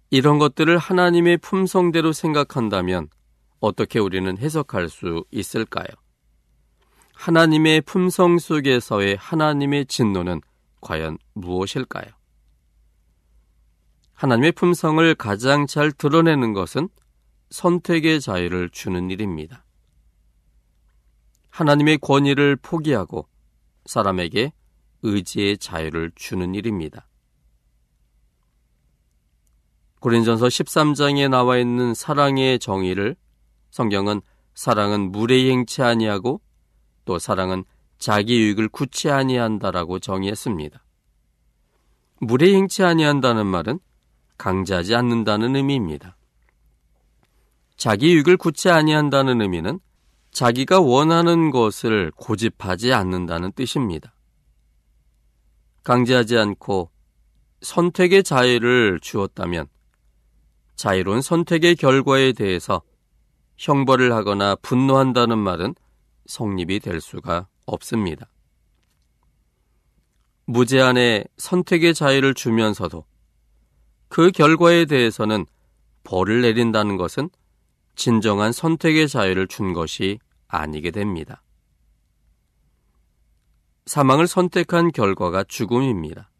이런 0.09 0.39
것들을 0.39 0.77
하나님의 0.77 1.37
품성대로 1.37 2.13
생각한다면 2.13 3.09
어떻게 3.59 3.99
우리는 3.99 4.37
해석할 4.37 4.89
수 4.89 5.23
있을까요? 5.31 5.87
하나님의 7.13 7.81
품성 7.81 8.39
속에서의 8.39 9.17
하나님의 9.17 9.87
진노는 9.87 10.41
과연 10.81 11.17
무엇일까요? 11.33 12.05
하나님의 14.13 14.53
품성을 14.53 15.15
가장 15.15 15.67
잘 15.67 15.91
드러내는 15.91 16.53
것은 16.53 16.89
선택의 17.49 18.21
자유를 18.21 18.69
주는 18.69 19.09
일입니다. 19.09 19.65
하나님의 21.49 21.97
권위를 21.97 22.55
포기하고 22.57 23.27
사람에게 23.85 24.53
의지의 25.01 25.57
자유를 25.57 26.11
주는 26.15 26.53
일입니다. 26.53 27.07
고린전서 29.99 30.45
13장에 30.45 31.29
나와 31.29 31.57
있는 31.57 31.93
사랑의 31.93 32.59
정의를 32.59 33.15
성경은 33.71 34.21
사랑은 34.53 35.11
무례행치 35.11 35.81
아니하고 35.81 36.41
또 37.05 37.19
사랑은 37.19 37.63
자기 37.97 38.39
유익을 38.39 38.69
굳지 38.69 39.09
아니한다라고 39.09 39.99
정의했습니다. 39.99 40.83
무례행치 42.21 42.83
아니한다는 42.83 43.45
말은 43.45 43.79
강제하지 44.37 44.95
않는다는 44.95 45.55
의미입니다. 45.55 46.15
자기 47.75 48.13
유익을 48.13 48.37
굳지 48.37 48.69
아니한다는 48.69 49.41
의미는 49.41 49.79
자기가 50.31 50.79
원하는 50.81 51.49
것을 51.51 52.11
고집하지 52.15 52.93
않는다는 52.93 53.51
뜻입니다. 53.53 54.13
강제하지 55.83 56.37
않고 56.37 56.91
선택의 57.61 58.23
자유를 58.23 58.99
주었다면 59.01 59.67
자유로운 60.75 61.21
선택의 61.21 61.75
결과에 61.75 62.31
대해서 62.31 62.81
형벌을 63.59 64.13
하거나 64.13 64.55
분노한다는 64.55 65.37
말은 65.37 65.75
성립이 66.27 66.79
될 66.79 67.01
수가 67.01 67.49
없습니다. 67.65 68.29
무제한의 70.45 71.25
선택의 71.37 71.93
자유를 71.93 72.33
주면서도 72.33 73.05
그 74.07 74.31
결과에 74.31 74.85
대해서는 74.85 75.45
벌을 76.05 76.41
내린다는 76.41 76.95
것은 76.95 77.29
진정한 77.95 78.53
선택의 78.53 79.09
자유를 79.09 79.47
준 79.47 79.73
것이 79.73 80.19
아니게 80.47 80.91
됩니다. 80.91 81.43
사망을 83.85 84.25
선택한 84.25 84.91
결과가 84.93 85.43
죽음입니다. 85.43 86.31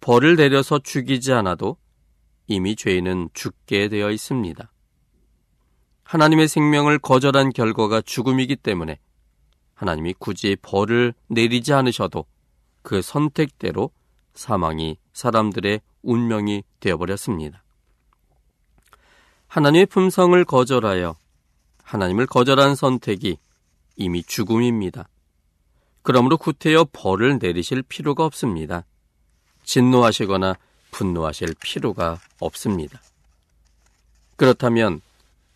벌을 0.00 0.36
내려서 0.36 0.78
죽이지 0.78 1.32
않아도 1.32 1.76
이미 2.46 2.76
죄인은 2.76 3.30
죽게 3.34 3.88
되어 3.88 4.10
있습니다. 4.12 4.70
하나님의 6.10 6.48
생명을 6.48 6.98
거절한 6.98 7.52
결과가 7.52 8.00
죽음이기 8.00 8.56
때문에 8.56 8.98
하나님이 9.74 10.14
굳이 10.18 10.56
벌을 10.60 11.14
내리지 11.28 11.72
않으셔도 11.72 12.24
그 12.82 13.00
선택대로 13.00 13.92
사망이 14.34 14.96
사람들의 15.12 15.80
운명이 16.02 16.64
되어버렸습니다. 16.80 17.62
하나님의 19.46 19.86
품성을 19.86 20.44
거절하여 20.44 21.14
하나님을 21.84 22.26
거절한 22.26 22.74
선택이 22.74 23.38
이미 23.94 24.24
죽음입니다. 24.24 25.08
그러므로 26.02 26.38
구태여 26.38 26.88
벌을 26.92 27.38
내리실 27.40 27.82
필요가 27.82 28.24
없습니다. 28.24 28.84
진노하시거나 29.62 30.56
분노하실 30.90 31.54
필요가 31.60 32.18
없습니다. 32.40 33.00
그렇다면 34.34 35.02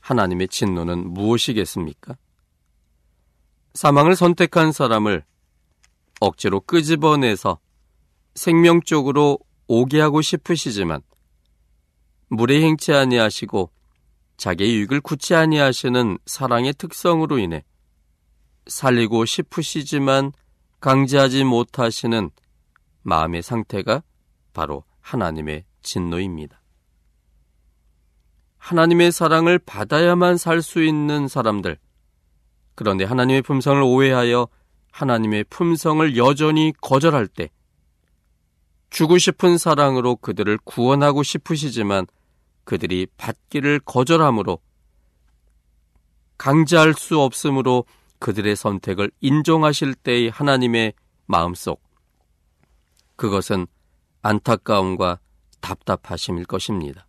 하나님의 0.05 0.49
진노는 0.49 1.15
무엇이겠습니까? 1.15 2.17
사망을 3.73 4.15
선택한 4.15 4.71
사람을 4.71 5.25
억지로 6.21 6.61
끄집어내서 6.61 7.59
생명 8.35 8.83
쪽으로 8.83 9.39
오게 9.67 10.01
하고 10.01 10.21
싶으시지만 10.21 11.01
물에 12.29 12.61
행치 12.61 12.93
아니하시고 12.93 13.71
자기의 14.37 14.77
유익을 14.77 15.01
굳지 15.01 15.35
아니하시는 15.35 16.19
사랑의 16.27 16.75
특성으로 16.75 17.39
인해 17.39 17.65
살리고 18.67 19.25
싶으시지만 19.25 20.33
강제하지 20.81 21.45
못하시는 21.45 22.31
마음의 23.03 23.43
상태가 23.43 24.03
바로 24.53 24.85
하나님의 25.01 25.65
진노입니다. 25.83 26.64
하나님의 28.65 29.13
사랑을 29.13 29.59
받아야만 29.59 30.39
살 30.39 30.63
수 30.63 30.83
있는 30.83 31.29
사람들. 31.29 31.77
그런데 32.75 33.05
하나님의 33.05 33.43
품성을 33.43 33.83
오해하여 33.83 34.49
하나님의 34.91 35.45
품성을 35.51 36.17
여전히 36.17 36.73
거절할 36.81 37.29
때 37.29 37.51
주고 38.89 39.19
싶은 39.19 39.59
사랑으로 39.59 40.17
그들을 40.17 40.59
구원하고 40.65 41.23
싶으시지만 41.23 42.07
그들이 42.65 43.07
받기를 43.19 43.81
거절함으로 43.81 44.59
강제할 46.39 46.95
수 46.95 47.21
없으므로 47.21 47.85
그들의 48.19 48.57
선택을 48.57 49.11
인정하실 49.21 49.95
때의 49.95 50.31
하나님의 50.31 50.95
마음속 51.27 51.83
그것은 53.17 53.67
안타까움과 54.23 55.19
답답하심일 55.61 56.47
것입니다. 56.47 57.07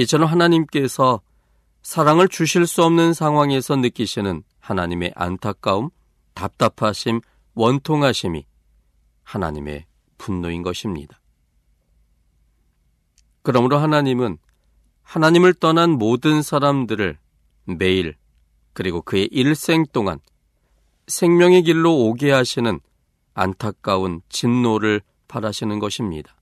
이처럼 0.00 0.28
하나님께서 0.28 1.20
사랑을 1.82 2.28
주실 2.28 2.66
수 2.66 2.82
없는 2.84 3.12
상황에서 3.12 3.76
느끼시는 3.76 4.42
하나님의 4.58 5.12
안타까움, 5.14 5.90
답답하심, 6.32 7.20
원통하심이 7.54 8.46
하나님의 9.24 9.84
분노인 10.16 10.62
것입니다. 10.62 11.20
그러므로 13.42 13.78
하나님은 13.78 14.38
하나님을 15.02 15.54
떠난 15.54 15.90
모든 15.90 16.40
사람들을 16.40 17.18
매일 17.64 18.14
그리고 18.72 19.02
그의 19.02 19.28
일생 19.30 19.84
동안 19.92 20.18
생명의 21.08 21.62
길로 21.62 22.06
오게 22.06 22.30
하시는 22.30 22.80
안타까운 23.34 24.22
진노를 24.30 25.02
바라시는 25.28 25.78
것입니다. 25.78 26.34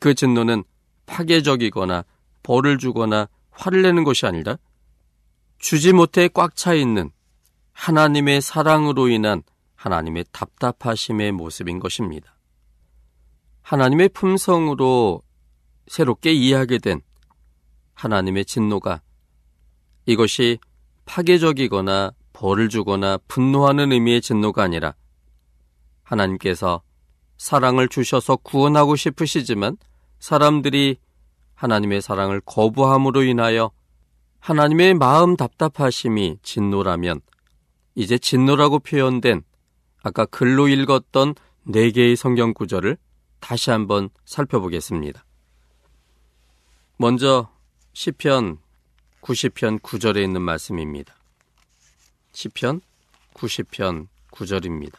그 0.00 0.14
진노는 0.14 0.64
파괴적이거나 1.06 2.04
벌을 2.42 2.78
주거나 2.78 3.28
화를 3.50 3.82
내는 3.82 4.04
것이 4.04 4.26
아니라 4.26 4.56
주지 5.58 5.92
못해 5.92 6.28
꽉 6.28 6.56
차 6.56 6.74
있는 6.74 7.10
하나님의 7.72 8.40
사랑으로 8.40 9.08
인한 9.08 9.42
하나님의 9.74 10.26
답답하심의 10.32 11.32
모습인 11.32 11.78
것입니다. 11.78 12.36
하나님의 13.62 14.10
품성으로 14.10 15.22
새롭게 15.86 16.32
이해하게 16.32 16.78
된 16.78 17.00
하나님의 17.94 18.44
진노가 18.44 19.02
이것이 20.06 20.58
파괴적이거나 21.04 22.12
벌을 22.32 22.68
주거나 22.68 23.18
분노하는 23.28 23.92
의미의 23.92 24.20
진노가 24.20 24.62
아니라 24.62 24.94
하나님께서 26.02 26.82
사랑을 27.36 27.88
주셔서 27.88 28.36
구원하고 28.36 28.96
싶으시지만 28.96 29.76
사람들이 30.18 30.98
하나님의 31.60 32.00
사랑을 32.00 32.40
거부함으로 32.40 33.22
인하여 33.22 33.70
하나님의 34.38 34.94
마음 34.94 35.36
답답하심이 35.36 36.38
진노라면 36.42 37.20
이제 37.94 38.16
진노라고 38.16 38.78
표현된 38.78 39.42
아까 40.02 40.24
글로 40.24 40.68
읽었던 40.68 41.34
네 41.64 41.90
개의 41.90 42.16
성경 42.16 42.54
구절을 42.54 42.96
다시 43.40 43.70
한번 43.70 44.08
살펴보겠습니다. 44.24 45.22
먼저 46.96 47.50
시편 47.92 48.58
90편 49.20 49.80
9절에 49.82 50.24
있는 50.24 50.40
말씀입니다. 50.40 51.14
시편 52.32 52.80
90편 53.34 54.08
9절입니다. 54.30 54.94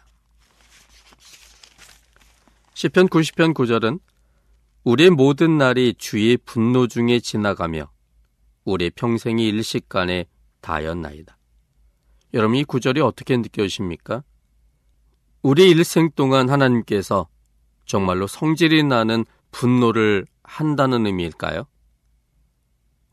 시편 2.75 3.07
90편 3.07 3.55
9절은 3.55 3.99
우리의 4.83 5.11
모든 5.11 5.57
날이 5.57 5.93
주의 5.97 6.37
분노 6.37 6.87
중에 6.87 7.19
지나가며 7.19 7.91
우리의 8.63 8.91
평생이 8.91 9.47
일식간에 9.47 10.25
다였나이다. 10.61 11.37
여러분 12.33 12.55
이 12.55 12.63
구절이 12.63 13.01
어떻게 13.01 13.37
느껴지십니까? 13.37 14.23
우리 15.43 15.69
일생 15.69 16.09
동안 16.11 16.49
하나님께서 16.49 17.27
정말로 17.85 18.25
성질이 18.25 18.83
나는 18.83 19.25
분노를 19.51 20.25
한다는 20.43 21.05
의미일까요? 21.05 21.65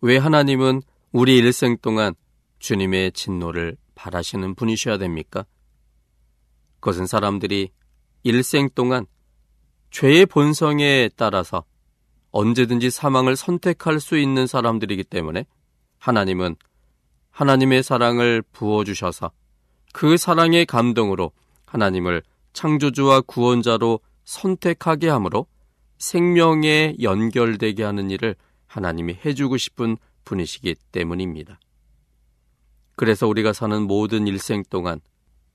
왜 0.00 0.16
하나님은 0.16 0.82
우리 1.12 1.36
일생 1.36 1.76
동안 1.78 2.14
주님의 2.60 3.12
진노를 3.12 3.76
바라시는 3.94 4.54
분이셔야 4.54 4.98
됩니까? 4.98 5.44
그것은 6.80 7.06
사람들이 7.06 7.70
일생 8.22 8.68
동안 8.74 9.06
죄의 9.90 10.26
본성에 10.26 11.10
따라서 11.16 11.64
언제든지 12.30 12.90
사망을 12.90 13.36
선택할 13.36 14.00
수 14.00 14.18
있는 14.18 14.46
사람들이기 14.46 15.04
때문에 15.04 15.46
하나님은 15.98 16.56
하나님의 17.30 17.82
사랑을 17.82 18.42
부어주셔서 18.52 19.30
그 19.92 20.16
사랑의 20.16 20.66
감동으로 20.66 21.32
하나님을 21.66 22.22
창조주와 22.52 23.22
구원자로 23.22 24.00
선택하게 24.24 25.08
하므로 25.08 25.46
생명에 25.98 26.96
연결되게 27.00 27.82
하는 27.82 28.10
일을 28.10 28.36
하나님이 28.66 29.18
해주고 29.24 29.56
싶은 29.56 29.96
분이시기 30.24 30.76
때문입니다. 30.92 31.58
그래서 32.96 33.26
우리가 33.26 33.52
사는 33.52 33.82
모든 33.82 34.26
일생 34.26 34.62
동안 34.68 35.00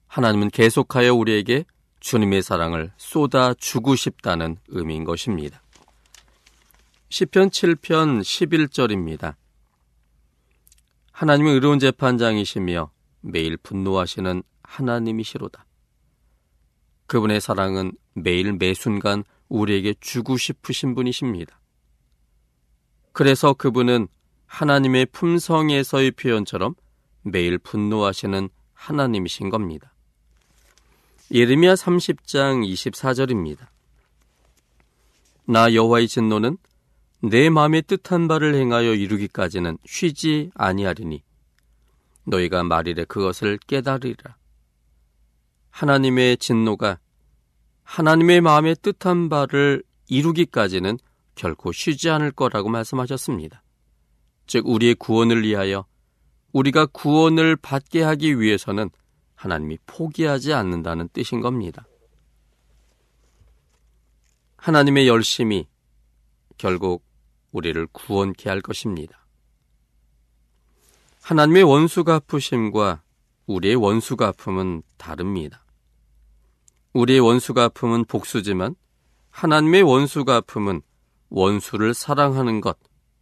하나님은 0.07 0.49
계속하여 0.49 1.13
우리에게 1.13 1.65
주님의 2.03 2.43
사랑을 2.43 2.91
쏟아 2.97 3.53
주고 3.53 3.95
싶다는 3.95 4.57
의미인 4.67 5.05
것입니다. 5.05 5.63
시편 7.07 7.49
7편 7.49 8.19
11절입니다. 8.19 9.35
하나님은 11.13 11.53
의로운 11.53 11.79
재판장이시며 11.79 12.91
매일 13.21 13.55
분노하시는 13.55 14.43
하나님이시로다. 14.63 15.65
그분의 17.07 17.39
사랑은 17.39 17.93
매일 18.13 18.51
매순간 18.51 19.23
우리에게 19.47 19.95
주고 20.01 20.35
싶으신 20.35 20.95
분이십니다. 20.95 21.57
그래서 23.13 23.53
그분은 23.53 24.09
하나님의 24.45 25.05
품성에서의 25.05 26.11
표현처럼 26.11 26.75
매일 27.21 27.57
분노하시는 27.59 28.49
하나님이신 28.73 29.49
겁니다. 29.49 29.92
예레미야 31.31 31.73
30장 31.75 32.67
24절입니다. 32.67 33.67
나 35.45 35.73
여호와의 35.73 36.07
진노는 36.07 36.57
내 37.21 37.49
마음의 37.49 37.83
뜻한 37.83 38.27
바를 38.27 38.55
행하여 38.55 38.93
이루기까지는 38.93 39.77
쉬지 39.85 40.51
아니하리니 40.53 41.23
너희가 42.25 42.63
말이래 42.63 43.05
그것을 43.05 43.57
깨달으리라. 43.67 44.35
하나님의 45.69 46.37
진노가 46.37 46.99
하나님의 47.83 48.41
마음의 48.41 48.75
뜻한 48.81 49.29
바를 49.29 49.83
이루기까지는 50.07 50.99
결코 51.35 51.71
쉬지 51.71 52.09
않을 52.09 52.31
거라고 52.31 52.69
말씀하셨습니다. 52.69 53.63
즉 54.45 54.67
우리의 54.67 54.95
구원을 54.95 55.43
위하여 55.43 55.85
우리가 56.51 56.85
구원을 56.87 57.55
받게 57.55 58.03
하기 58.03 58.39
위해서는 58.39 58.89
하나님이 59.43 59.77
포기하지 59.85 60.53
않는다는 60.53 61.09
뜻인 61.11 61.41
겁니다. 61.41 61.85
하나님의 64.55 65.05
열심이 65.09 65.67
결국 66.57 67.03
우리를 67.51 67.85
구원케 67.91 68.47
할 68.47 68.61
것입니다. 68.61 69.25
하나님의 71.23 71.63
원수가 71.63 72.15
아프심과 72.15 73.01
우리의 73.45 73.75
원수가 73.75 74.27
아픔은 74.29 74.81
다릅니다. 74.95 75.65
우리의 76.93 77.19
원수가 77.19 77.65
아픔은 77.65 78.05
복수지만 78.05 78.75
하나님의 79.29 79.81
원수가 79.81 80.37
아픔은 80.37 80.81
원수를 81.29 81.93
사랑하는 81.93 82.61
것, 82.61 82.77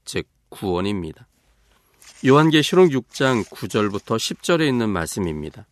즉 0.05 0.27
구원입니다. 0.49 1.27
요한계시록 2.23 2.89
6장 2.91 3.43
9절부터 3.45 4.17
10절에 4.17 4.67
있는 4.67 4.89
말씀입니다. 4.91 5.65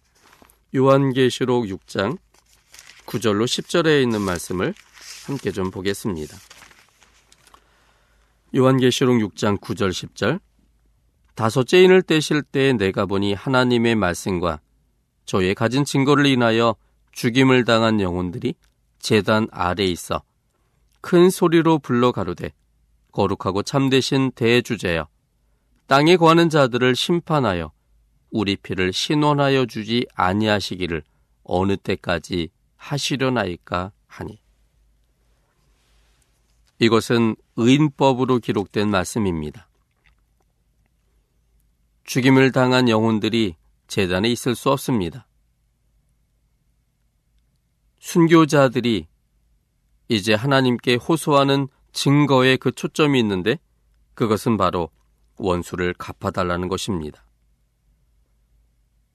요한계시록 0.76 1.66
6장 1.66 2.18
9절로 3.08 3.46
10절에 3.46 4.04
있는 4.04 4.22
말씀을 4.22 4.76
함께 5.26 5.52
좀 5.52 5.72
보겠습니다. 5.72 6.38
요한계시록 8.56 9.18
6장 9.18 9.60
9절 9.60 9.90
10절 9.90 10.40
다섯째 11.34 11.82
인을 11.82 12.04
떼실 12.04 12.44
때 12.44 12.74
내가 12.74 13.08
보니 13.08 13.34
하나님의 13.34 13.96
말씀과 13.96 14.60
저의 15.26 15.56
가진 15.56 15.86
증거를 15.86 16.28
인하여 16.28 16.76
죽임을 17.14 17.66
당한 17.66 18.00
영혼들이 18.00 18.54
재단 19.00 19.48
아래 19.52 19.86
있어 19.86 20.22
큰 21.02 21.30
소리로 21.30 21.80
불러 21.80 22.12
가로되 22.12 22.52
거룩하고 23.12 23.64
참되신 23.64 24.32
대주제여 24.36 25.08
땅에 25.88 26.18
거하는 26.18 26.50
자들을 26.50 26.96
심판하여 26.96 27.72
우리 28.32 28.56
피를 28.56 28.94
신원하여 28.94 29.66
주지 29.66 30.06
아니하시기를 30.16 31.04
어느 31.44 31.78
때까지 31.78 32.50
하시려나이까 32.76 33.92
하니 34.08 34.40
이것은 36.80 37.36
의인법으로 37.58 38.40
기록된 38.40 38.90
말씀입니다. 38.90 39.68
죽임을 42.06 42.52
당한 42.52 42.88
영혼들이 42.88 43.56
재단에 43.88 44.30
있을 44.30 44.56
수 44.56 44.72
없습니다. 44.72 45.28
순교자들이 48.00 49.08
이제 50.08 50.34
하나님께 50.34 50.96
호소하는 50.96 51.68
증거에 51.92 52.58
그 52.58 52.72
초점이 52.72 53.20
있는데 53.20 53.60
그것은 54.16 54.58
바로 54.58 54.90
원수를 55.38 55.94
갚아달라는 55.94 56.68
것입니다. 56.68 57.24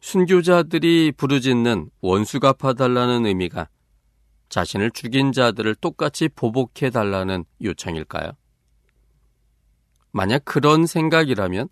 순교자들이 0.05 1.13
부르짖는 1.17 1.89
원수 2.03 2.39
갚아달라는 2.39 3.25
의미가 3.25 3.71
자신을 4.51 4.91
죽인 4.91 5.33
자들을 5.33 5.77
똑같이 5.77 6.29
보복해달라는 6.29 7.47
요청일까요? 7.63 8.33
만약 10.13 10.45
그런 10.45 10.85
생각이라면 10.85 11.71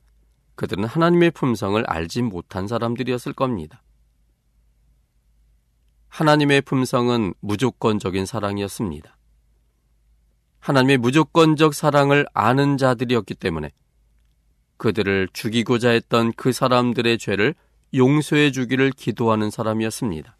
그들은 0.55 0.87
하나님의 0.87 1.33
품성을 1.33 1.85
알지 1.87 2.23
못한 2.23 2.67
사람들이었을 2.67 3.35
겁니다. 3.35 3.83
하나님의 6.09 6.63
품성은 6.63 7.35
무조건적인 7.41 8.25
사랑이었습니다. 8.25 9.15
하나님의 10.59 10.97
무조건적 10.97 11.75
사랑을 11.75 12.27
아는 12.33 12.79
자들이었기 12.79 13.35
때문에 13.35 13.73
그들을 14.79 15.29
죽이고자 15.35 15.91
했던 15.91 16.33
그 16.33 16.53
사람들의 16.53 17.19
죄를 17.19 17.55
용서해 17.95 18.51
주기를 18.51 18.91
기도하는 18.91 19.51
사람이었습니다. 19.51 20.37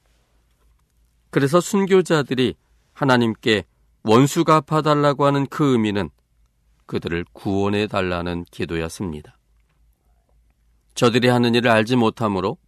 그래서 1.31 1.61
순교자들이 1.61 2.55
하나님께 2.93 3.65
원수 4.05 4.45
갚아달라고 4.45 5.25
하는 5.25 5.47
그 5.47 5.73
의미는 5.73 6.11
그들을 6.87 7.25
구원해 7.33 7.87
달라는 7.87 8.45
기도였습니다. 8.51 9.39
저들이 10.95 11.29
하는 11.29 11.55
일을 11.55 11.71
알지 11.71 11.97
못하므로 11.97 12.59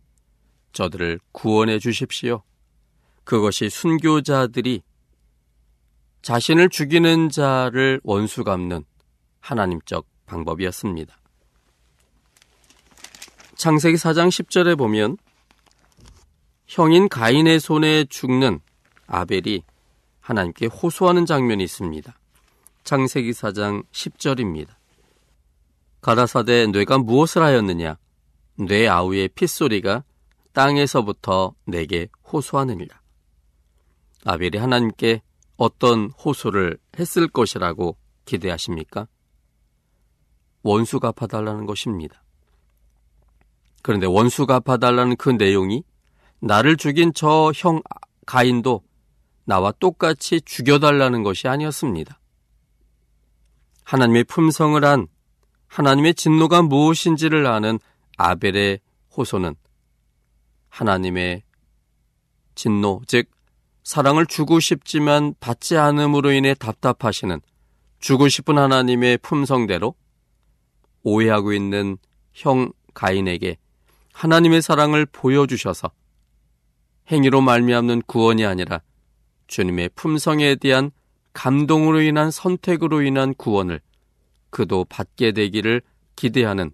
저들을 0.73 1.21
구원해 1.33 1.79
주십시오. 1.79 2.43
그것이 3.25 3.69
순교자들이 3.69 4.83
자신을 6.23 6.71
죽이는 6.71 7.29
자를 7.29 8.01
원수 8.03 8.45
갚는 8.45 8.85
하나님적 9.41 10.07
방법이었습니다. 10.27 11.15
창세기 13.57 13.97
4장 13.97 14.29
10절에 14.29 14.77
보면 14.77 15.17
형인 16.67 17.09
가인의 17.09 17.61
손에 17.61 18.05
죽는 18.05 18.61
아벨이 19.07 19.63
하나님께 20.21 20.67
호소하는 20.67 21.27
장면이 21.27 21.63
있습니다. 21.63 22.19
창세기 22.83 23.31
4장 23.31 23.85
10절입니다. 23.93 24.71
가라사대 26.01 26.67
뇌가 26.67 26.99
무엇을 26.99 27.43
하였느냐? 27.43 27.97
뇌 28.57 28.89
아우의 28.89 29.29
핏소리가 29.29 30.05
땅에서부터 30.53 31.55
내게 31.67 32.09
호소하느니라. 32.33 33.01
아벨이 34.25 34.57
하나님께 34.57 35.23
어떤 35.57 36.11
호소를 36.11 36.79
했을 36.99 37.29
것이라고 37.29 37.97
기대하십니까? 38.25 39.07
원수 40.63 40.99
갚아달라는 40.99 41.67
것입니다. 41.67 42.24
그런데 43.85 44.07
원수 44.07 44.47
갚아달라는 44.47 45.17
그 45.17 45.29
내용이 45.29 45.85
나를 46.41 46.79
죽인 46.79 47.13
저 47.13 47.53
형 47.55 47.83
가인도 48.25 48.83
나와 49.45 49.73
똑같이 49.73 50.41
죽여달라는 50.41 51.23
것이 51.23 51.49
아니었습니다. 51.49 52.19
하나님의 53.85 54.25
품성을 54.25 54.83
한 54.83 55.07
하나님의 55.67 56.15
진노가 56.15 56.63
무엇인지를 56.63 57.47
아는 57.47 57.79
아벨의 58.17 58.81
호소는 59.15 59.55
하나님의 60.71 61.43
진노, 62.55 63.03
즉 63.07 63.29
사랑을 63.83 64.25
주고 64.25 64.61
싶지만 64.61 65.35
받지 65.41 65.77
않음으로 65.77 66.33
인해 66.33 66.55
답답하시는 66.55 67.39
주고 68.01 68.29
싶은 68.29 68.57
하나님의 68.57 69.19
품성대로 69.19 69.95
오해하고 71.03 71.53
있는 71.53 71.99
형 72.33 72.73
가인에게 72.95 73.59
하나님의 74.15 74.63
사랑을 74.63 75.05
보여주셔서 75.07 75.91
행위로 77.11 77.43
말미암는 77.43 78.03
구원이 78.07 78.47
아니라 78.47 78.81
주님의 79.49 79.91
품성에 79.95 80.55
대한 80.57 80.91
감동으로 81.35 82.01
인한 82.01 82.31
선택으로 82.31 83.03
인한 83.03 83.35
구원을 83.35 83.81
그도 84.51 84.85
받게 84.85 85.33
되기를 85.33 85.83
기대하는 86.17 86.71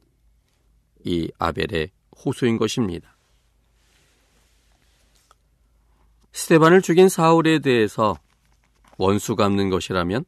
이 1.05 1.31
아벨의 1.39 1.91
호소인 2.25 2.59
것입니다. 2.59 3.17
스테반을 6.33 6.83
죽인 6.83 7.09
사울에 7.09 7.59
대해서 7.59 8.19
원수 8.99 9.35
갚는 9.35 9.71
것이라면 9.71 10.25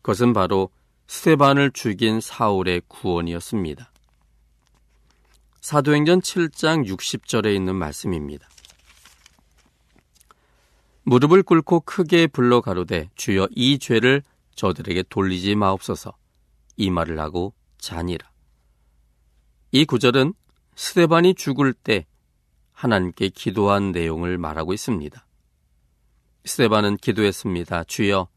그것은 0.00 0.32
바로 0.32 0.70
스테반을 1.06 1.70
죽인 1.72 2.20
사울의 2.20 2.82
구원이었습니다. 2.88 3.92
사도행전 5.66 6.20
7장 6.20 6.86
60절에 6.86 7.52
있는 7.52 7.74
말씀입니다. 7.74 8.48
무릎을 11.02 11.42
꿇고 11.42 11.80
크게 11.80 12.28
불러 12.28 12.60
가로되 12.60 13.10
주여 13.16 13.48
이 13.50 13.80
죄를 13.80 14.22
저들에게 14.54 15.02
돌리지 15.08 15.56
마옵소서 15.56 16.16
이 16.76 16.92
말을 16.92 17.18
하고 17.18 17.52
자니라. 17.78 18.30
이 19.72 19.84
구절은 19.86 20.34
스테반이 20.76 21.34
죽을 21.34 21.72
때 21.72 22.06
하나님께 22.70 23.30
기도한 23.30 23.90
내용을 23.90 24.38
말하고 24.38 24.72
있습니다. 24.72 25.26
스테반은 26.44 26.96
기도했습니다. 26.98 27.82
주여, 27.88 28.28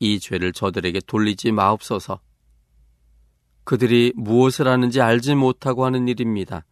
이 0.00 0.20
죄를 0.20 0.52
저들에게 0.52 1.00
돌리지 1.06 1.50
마옵소서. 1.50 2.20
그들이 3.68 4.14
무엇을 4.16 4.66
하는지 4.66 5.02
알지 5.02 5.34
못하고 5.34 5.84
하는 5.84 6.08
일입니다. 6.08 6.64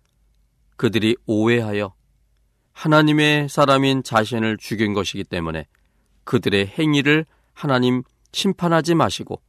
그들이 0.77 1.15
오해하여 1.27 1.93
하나님의 2.73 3.51
사람인 3.51 4.03
자신을 4.03 4.57
죽인 4.57 4.95
것이기 4.95 5.25
때문에 5.25 5.67
그들의 6.25 6.69
행위를 6.69 7.27
하나님 7.53 8.03
심판하지 8.33 8.95
마시고 8.95 9.43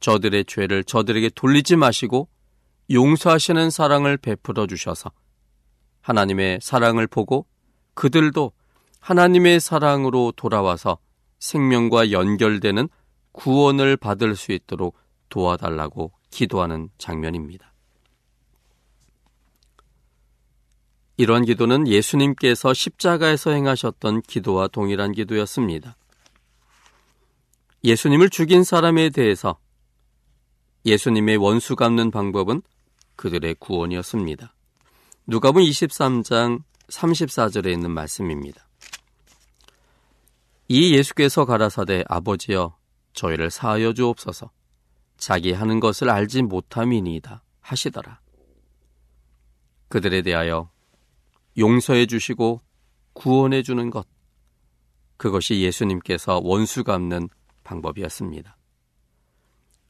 저들의 0.00 0.44
죄를 0.44 0.84
저들에게 0.84 1.30
돌리지 1.30 1.76
마시고 1.76 2.28
용서하시는 2.90 3.70
사랑을 3.70 4.18
베풀어 4.18 4.66
주셔서 4.66 5.10
하나님의 6.02 6.58
사랑을 6.60 7.06
보고 7.06 7.46
그들도 7.94 8.52
하나님의 9.00 9.60
사랑으로 9.60 10.34
돌아와서 10.36 10.98
생명과 11.38 12.10
연결되는 12.10 12.90
구원을 13.32 13.96
받을 13.96 14.36
수 14.36 14.52
있도록 14.52 14.98
도와달라고 15.30 16.19
기도하는 16.30 16.90
장면입니다. 16.98 17.72
이런 21.16 21.44
기도는 21.44 21.86
예수님께서 21.86 22.72
십자가에서 22.72 23.50
행하셨던 23.50 24.22
기도와 24.22 24.68
동일한 24.68 25.12
기도였습니다. 25.12 25.96
예수님을 27.84 28.30
죽인 28.30 28.64
사람에 28.64 29.10
대해서 29.10 29.58
예수님의 30.86 31.36
원수 31.36 31.76
갚는 31.76 32.10
방법은 32.10 32.62
그들의 33.16 33.56
구원이었습니다. 33.58 34.54
누가복음 35.26 35.62
23장 35.62 36.62
34절에 36.88 37.70
있는 37.70 37.90
말씀입니다. 37.90 38.66
이 40.68 40.94
예수께서 40.96 41.44
가라사대 41.44 42.04
아버지여 42.08 42.76
저희를 43.12 43.50
사하여 43.50 43.92
주옵소서 43.92 44.50
자기 45.20 45.52
하는 45.52 45.80
것을 45.80 46.08
알지 46.10 46.42
못함이니이다 46.42 47.44
하시더라. 47.60 48.20
그들에 49.88 50.22
대하여 50.22 50.70
용서해 51.58 52.06
주시고 52.06 52.62
구원해 53.12 53.62
주는 53.62 53.90
것 53.90 54.06
그것이 55.18 55.60
예수님께서 55.60 56.40
원수 56.42 56.84
갚는 56.84 57.28
방법이었습니다. 57.64 58.56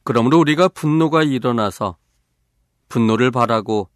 그러므로 0.03 0.39
우리가 0.39 0.67
분노가 0.67 1.23
일어나서 1.23 1.97
분노를 2.89 3.31
바라고 3.31 3.89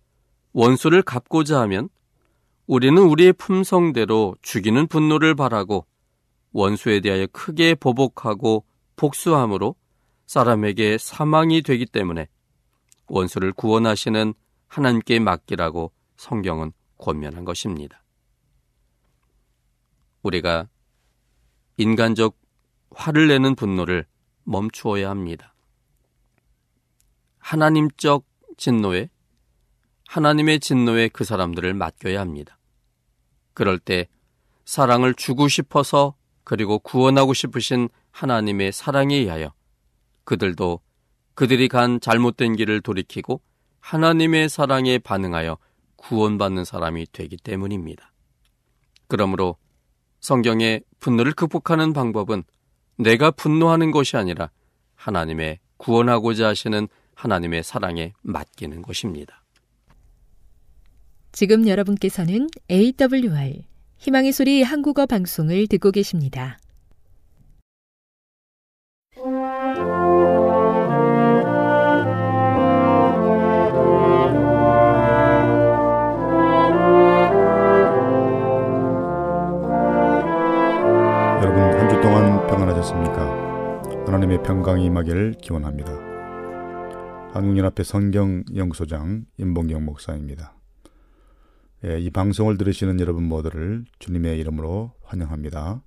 원수를 0.54 1.02
갚고자 1.02 1.60
하면 1.62 1.90
우리는 2.66 3.02
우리의 3.02 3.34
품성대로 3.34 4.38
죽이는 4.42 4.88
분노를 4.88 5.36
바라고 5.36 5.86
원수에 6.54 7.02
대하여 7.02 7.28
크게 7.34 7.76
보복하고 7.76 8.64
복수함으로 8.96 9.76
사람에게 10.26 10.98
사망이 10.98 11.62
되기 11.62 11.86
때문에 11.86 12.28
원수를 13.08 13.54
구원하시는 13.54 14.34
하나님께 14.68 15.20
맡기라고 15.20 15.92
성경은 16.18 16.72
권면한 16.98 17.46
것입니다. 17.46 18.04
우리가 20.24 20.68
인간적 21.78 22.38
화를 22.92 23.28
내는 23.28 23.56
분노를 23.56 24.06
멈추어야 24.44 25.10
합니다. 25.10 25.54
하나님적 27.38 28.26
진노에 28.58 29.10
하나님의 30.08 30.60
진노에 30.60 31.10
그 31.10 31.24
사람들을 31.24 31.74
맡겨야 31.74 32.20
합니다. 32.20 32.58
그럴 33.54 33.80
때 33.80 34.08
사랑을 34.66 35.14
주고 35.14 35.48
싶어서 35.48 36.16
그리고 36.44 36.80
구원하고 36.80 37.34
싶으신 37.34 37.90
하나님의 38.12 38.72
사랑에 38.72 39.16
의하여 39.16 39.54
그들도 40.26 40.82
그들이 41.34 41.68
간 41.68 42.00
잘못된 42.00 42.56
길을 42.56 42.82
돌이키고 42.82 43.42
하나님의 43.80 44.50
사랑에 44.50 44.98
반응하여 44.98 45.58
구원받는 45.96 46.66
사람이 46.66 47.08
되기 47.12 47.38
때문입니다. 47.38 48.12
그러므로 49.08 49.58
성경의 50.22 50.82
분노를 51.00 51.34
극복하는 51.34 51.94
방법은 51.94 52.44
내가 52.98 53.32
분노하는 53.32 53.92
것이 53.92 54.18
아니라 54.18 54.50
하나님의 54.96 55.60
구원하고자 55.78 56.48
하시는 56.48 56.88
하나님의 57.14 57.64
사랑에 57.64 58.14
맡기는 58.22 58.82
것입니다. 58.82 59.44
지금 61.32 61.68
여러분께서는 61.68 62.48
AWR 62.72 63.64
희망의 63.98 64.32
소리 64.32 64.64
한국어 64.64 65.06
방송을 65.06 65.68
듣고 65.68 65.92
계십니다. 65.92 66.58
하나님의 84.16 84.44
평강이 84.44 84.86
임하기를 84.86 85.34
기원합니다. 85.42 85.92
한국연합회 87.34 87.84
성경 87.84 88.46
영소장 88.56 89.26
임봉경 89.38 89.84
목사입니다. 89.84 90.56
예, 91.84 92.00
이 92.00 92.10
방송을 92.10 92.58
들으시는 92.58 93.02
여러분 93.02 93.28
모두를 93.28 93.84
주님의 94.00 94.40
이름으로 94.40 94.94
환영합니다. 95.04 95.82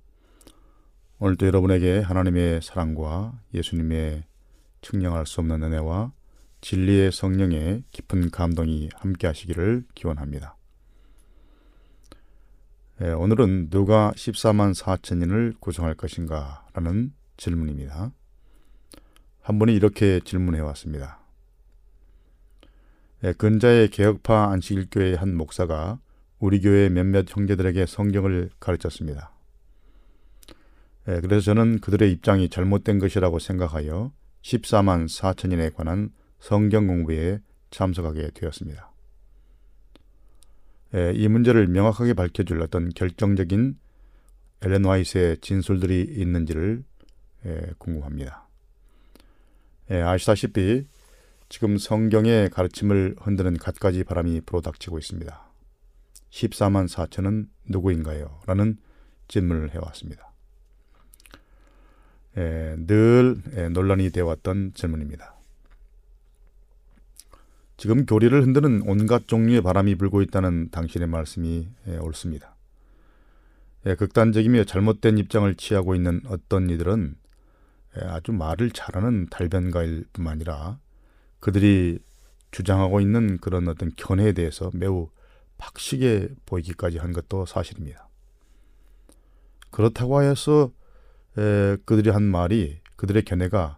오늘도 1.17 1.47
여러분에게 1.47 2.01
하나님의 2.01 2.61
사랑과 2.61 3.33
예수님의 3.55 4.25
측량할 4.81 5.25
수 5.25 5.41
없는 5.41 5.63
은혜와 5.63 6.11
진리의 6.61 7.11
성령의 7.11 7.83
깊은 7.89 8.29
감동이 8.29 8.89
함께 8.93 9.25
하시기를 9.25 9.85
기원합니다. 9.95 10.55
예, 13.01 13.09
오늘은 13.09 13.71
누가 13.71 14.11
14만 14.15 14.79
4천인을 14.79 15.59
구성할 15.59 15.95
것인가 15.95 16.67
라는 16.73 17.11
질문입니다. 17.37 18.11
한 19.49 19.57
분이 19.57 19.73
이렇게 19.73 20.19
질문해 20.19 20.59
왔습니다. 20.59 21.19
예, 23.23 23.33
근자의 23.33 23.89
개혁파 23.89 24.51
안식일교회의 24.51 25.15
한 25.15 25.35
목사가 25.35 25.99
우리 26.37 26.61
교회 26.61 26.87
몇몇 26.87 27.25
형제들에게 27.27 27.87
성경을 27.87 28.51
가르쳤습니다. 28.59 29.31
예, 31.07 31.19
그래서 31.21 31.41
저는 31.45 31.79
그들의 31.79 32.11
입장이 32.11 32.49
잘못된 32.49 32.99
것이라고 32.99 33.39
생각하여 33.39 34.11
14만 34.43 35.07
4천인에 35.09 35.73
관한 35.73 36.11
성경 36.37 36.85
공부에 36.85 37.39
참석하게 37.71 38.29
되었습니다. 38.35 38.91
예, 40.93 41.11
이 41.15 41.27
문제를 41.27 41.65
명확하게 41.65 42.13
밝혀줄 42.13 42.61
어떤 42.61 42.89
결정적인 42.89 43.79
엘렌 44.61 44.85
와이스의 44.85 45.39
진술들이 45.39 46.03
있는지를 46.03 46.83
예, 47.47 47.61
궁금합니다. 47.79 48.48
예, 49.91 50.01
아시다시피 50.01 50.85
지금 51.49 51.77
성경의 51.77 52.51
가르침을 52.51 53.15
흔드는 53.19 53.57
갖가지 53.57 54.03
바람이 54.03 54.41
불어닥치고 54.41 54.99
있습니다. 54.99 55.49
14만 56.29 56.87
4천은 56.87 57.47
누구인가요? 57.69 58.39
라는 58.45 58.77
질문을 59.27 59.73
해왔습니다. 59.73 60.31
예, 62.37 62.75
늘 62.77 63.41
예, 63.55 63.69
논란이 63.69 64.11
되어왔던 64.11 64.73
질문입니다. 64.75 65.35
지금 67.77 68.05
교리를 68.05 68.43
흔드는 68.43 68.83
온갖 68.85 69.27
종류의 69.27 69.61
바람이 69.61 69.95
불고 69.95 70.21
있다는 70.21 70.69
당신의 70.69 71.07
말씀이 71.07 71.67
예, 71.87 71.97
옳습니다. 71.97 72.55
예, 73.87 73.95
극단적이며 73.95 74.65
잘못된 74.65 75.17
입장을 75.17 75.55
취하고 75.55 75.95
있는 75.95 76.21
어떤 76.27 76.69
이들은 76.69 77.15
예, 77.15 77.18
아주 78.03 78.31
말을 78.31 78.71
잘하는 78.71 79.27
달변가일 79.29 80.05
뿐만 80.13 80.33
아니라 80.33 80.79
그들이 81.39 81.99
주장하고 82.51 82.99
있는 83.01 83.37
그런 83.37 83.67
어떤 83.67 83.91
견해에 83.95 84.33
대해서 84.33 84.71
매우 84.73 85.09
박식해 85.57 86.29
보이기까지 86.45 86.97
한 86.97 87.13
것도 87.13 87.45
사실입니다. 87.45 88.07
그렇다고 89.71 90.17
하여서 90.17 90.71
에, 91.37 91.77
그들이 91.85 92.09
한 92.09 92.23
말이 92.23 92.79
그들의 92.95 93.23
견해가 93.23 93.77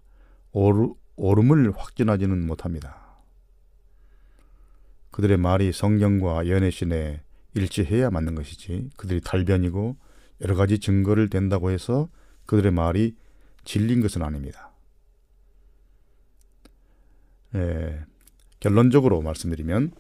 오르, 0.52 0.94
옳음을 1.16 1.74
확진하지는 1.76 2.46
못합니다. 2.46 3.02
그들의 5.12 5.38
말이 5.38 5.74
성경과 5.74 6.48
연애신에 6.48 7.22
일치해야 7.54 8.10
맞는 8.10 8.36
것이지 8.36 8.90
그들이 8.96 9.20
달변이고 9.22 9.98
여러 10.42 10.56
가지 10.56 10.80
증거를 10.80 11.30
댄다고 11.30 11.70
해서 11.70 12.08
그들의 12.46 12.72
말이 12.72 13.16
진린 13.64 14.02
것은 14.02 14.22
아닙니다. 14.24 14.72
예, 17.56 18.04
결론적으로 18.60 19.22
말씀드리면 19.22 19.92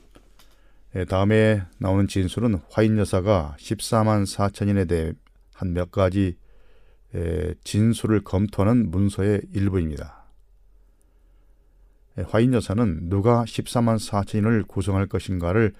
예, 0.96 1.06
다음에 1.06 1.64
나오는 1.78 2.08
진술은 2.08 2.60
화인 2.70 2.98
여사가 2.98 3.56
14만 3.58 4.26
4천인에 4.26 4.88
대해 4.88 5.14
한 5.54 5.74
몇 5.74 5.92
가지 5.92 6.38
예, 7.14 7.54
진술을 7.64 8.24
검토하는 8.24 8.90
문서의 8.90 9.42
일부입니다. 9.54 10.26
예, 12.18 12.24
화인 12.24 12.54
여사는 12.54 13.10
누가 13.10 13.44
14만 13.44 13.98
4천인을 13.98 14.68
구성할 14.68 15.08
것인가를 15.08 15.74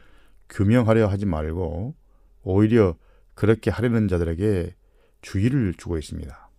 규명하려 0.50 1.08
하지 1.08 1.26
말고 1.26 1.96
오히려 2.44 2.96
그렇게 3.34 3.72
하려는 3.72 4.08
자들에게 4.08 4.76
주의를 5.22 5.74
주고 5.78 5.98
있습니다. 5.98 6.51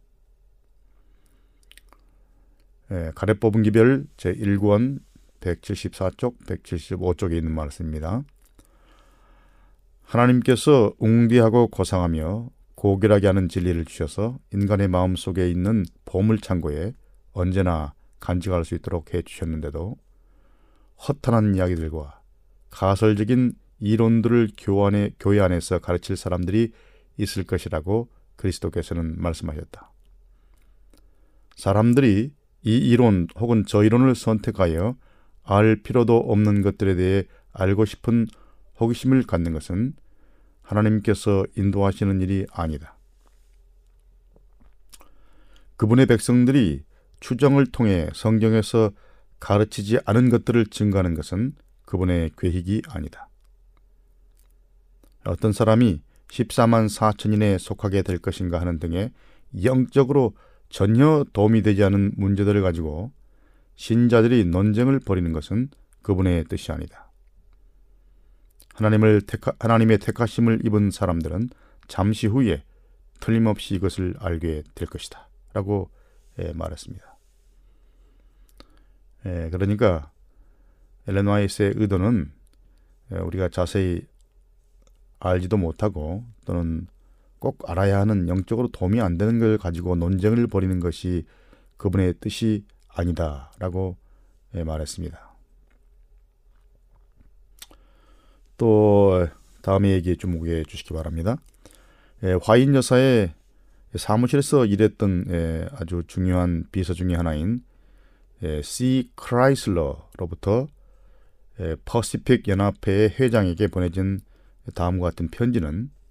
예, 2.92 3.10
가래 3.14 3.32
뽑은 3.32 3.62
기별 3.62 4.04
제1권 4.18 5.00
174쪽, 5.40 6.44
175쪽에 6.44 7.32
있는 7.38 7.52
말씀입니다. 7.54 8.22
하나님께서 10.02 10.92
웅디하고 10.98 11.68
고상하며 11.68 12.50
고결하게 12.74 13.28
하는 13.28 13.48
진리를 13.48 13.82
주셔서 13.86 14.38
인간의 14.52 14.88
마음 14.88 15.16
속에 15.16 15.48
있는 15.50 15.84
보물 16.04 16.40
창고에 16.40 16.92
언제나 17.32 17.94
간직할 18.20 18.66
수 18.66 18.74
있도록 18.74 19.14
해 19.14 19.22
주셨는데도 19.22 19.96
허탄한 21.08 21.54
이야기들과 21.54 22.20
가설적인 22.70 23.54
이론들을 23.80 24.50
교환에, 24.58 25.12
교회 25.18 25.40
안에서 25.40 25.78
가르칠 25.78 26.16
사람들이 26.16 26.72
있을 27.16 27.44
것이라고 27.44 28.10
그리스도께서는 28.36 29.20
말씀하셨다. 29.20 29.90
사람들이 31.56 32.32
이 32.64 32.76
이론 32.76 33.28
혹은 33.36 33.64
저 33.66 33.82
이론을 33.82 34.14
선택하여 34.14 34.96
알 35.44 35.76
필요도 35.76 36.16
없는 36.16 36.62
것들에 36.62 36.94
대해 36.94 37.24
알고 37.52 37.84
싶은 37.84 38.26
호기심을 38.80 39.24
갖는 39.24 39.52
것은 39.52 39.94
하나님께서 40.62 41.44
인도하시는 41.56 42.20
일이 42.20 42.46
아니다. 42.52 42.96
그분의 45.76 46.06
백성들이 46.06 46.84
추정을 47.20 47.66
통해 47.66 48.08
성경에서 48.14 48.92
가르치지 49.40 49.98
않은 50.04 50.30
것들을 50.30 50.66
증거하는 50.66 51.14
것은 51.14 51.54
그분의 51.84 52.30
계획이 52.38 52.82
아니다. 52.88 53.28
어떤 55.24 55.52
사람이 55.52 56.00
14만 56.28 56.88
4천인에 56.88 57.58
속하게 57.58 58.02
될 58.02 58.18
것인가 58.18 58.60
하는 58.60 58.78
등의 58.78 59.12
영적으로 59.64 60.34
전혀 60.72 61.22
도움이 61.34 61.60
되지 61.60 61.84
않은 61.84 62.12
문제들을 62.16 62.62
가지고 62.62 63.12
신자들이 63.76 64.46
논쟁을 64.46 65.00
벌이는 65.00 65.32
것은 65.32 65.68
그분의 66.00 66.44
뜻이 66.44 66.72
아니다. 66.72 67.10
하나님을 68.74 69.20
택하, 69.20 69.52
하나님의 69.60 69.98
택하심을 69.98 70.64
입은 70.64 70.90
사람들은 70.90 71.50
잠시 71.88 72.26
후에 72.26 72.64
틀림없이 73.20 73.74
이것을 73.74 74.14
알게 74.18 74.62
될 74.74 74.88
것이다. 74.88 75.28
라고 75.52 75.90
예, 76.38 76.54
말했습니다. 76.54 77.18
예, 79.26 79.50
그러니까 79.52 80.10
엘렌 81.06 81.26
와이스의 81.26 81.74
의도는 81.76 82.32
예, 83.12 83.16
우리가 83.16 83.50
자세히 83.50 84.06
알지도 85.20 85.58
못하고 85.58 86.24
또는 86.46 86.86
꼭 87.42 87.68
알아야 87.68 87.98
하는 87.98 88.28
영적으로 88.28 88.68
도움이 88.68 89.00
안 89.00 89.18
되는 89.18 89.40
걸 89.40 89.58
가지고 89.58 89.96
논쟁을 89.96 90.46
벌이는 90.46 90.78
것이 90.78 91.24
그분의 91.76 92.14
뜻이 92.20 92.64
아니다라고 92.86 93.96
예, 94.54 94.62
말했습니다. 94.62 95.34
또 98.58 99.26
다음의 99.62 99.90
얘기에 99.90 100.14
주목해 100.14 100.62
주시기 100.68 100.94
바랍니다. 100.94 101.36
예, 102.22 102.38
화인 102.40 102.76
여사의 102.76 103.34
사무실에서 103.96 104.64
일했던 104.64 105.24
예, 105.30 105.68
아주 105.72 106.04
중요한 106.06 106.66
비서 106.70 106.94
중의 106.94 107.16
하나인 107.16 107.64
예, 108.44 108.62
C 108.62 109.10
크라이슬러로부터 109.16 110.68
에, 111.58 111.74
퍼시픽 111.84 112.46
연합회의 112.46 113.08
회장에게 113.18 113.66
보내진 113.66 114.20
다음과 114.76 115.10
같은 115.10 115.26
편지는 115.26 115.90
에, 115.90 116.01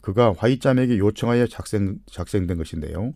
그가 0.00 0.34
화이짬에게 0.36 0.98
요청하여 0.98 1.46
작성, 1.46 1.98
작성된 2.06 2.56
것인데요. 2.56 3.14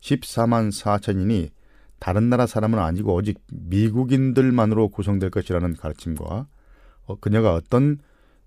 14만 0.00 0.70
4천인이 0.70 1.50
다른 1.98 2.28
나라 2.28 2.46
사람은 2.46 2.78
아니고 2.78 3.14
오직 3.14 3.40
미국인들만으로 3.50 4.90
구성될 4.90 5.30
것이라는 5.30 5.74
가르침과 5.74 6.46
어, 7.06 7.20
그녀가 7.20 7.54
어떤 7.54 7.98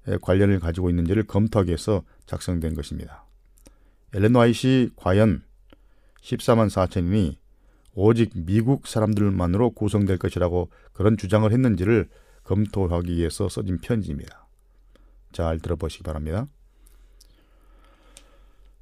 에, 0.08 0.18
관련을 0.22 0.60
가지고 0.60 0.90
있는지를 0.90 1.24
검토하기 1.24 1.70
위해서 1.70 2.04
작성된 2.26 2.76
것입니다. 2.76 3.26
엘렌 4.14 4.36
화이시 4.36 4.92
과연 4.96 5.44
14만 6.22 6.70
4천인이 6.70 7.38
오직 7.94 8.32
미국 8.36 8.88
사람들만으로 8.88 9.72
구성될 9.72 10.18
것이라고 10.18 10.70
그런 10.94 11.18
주장을 11.18 11.52
했는지를 11.52 12.10
검토하기 12.44 13.16
위해서 13.16 13.50
써진 13.50 13.80
편지입니다. 13.80 14.48
잘 15.32 15.60
들어보시기 15.60 16.04
바랍니다. 16.04 16.48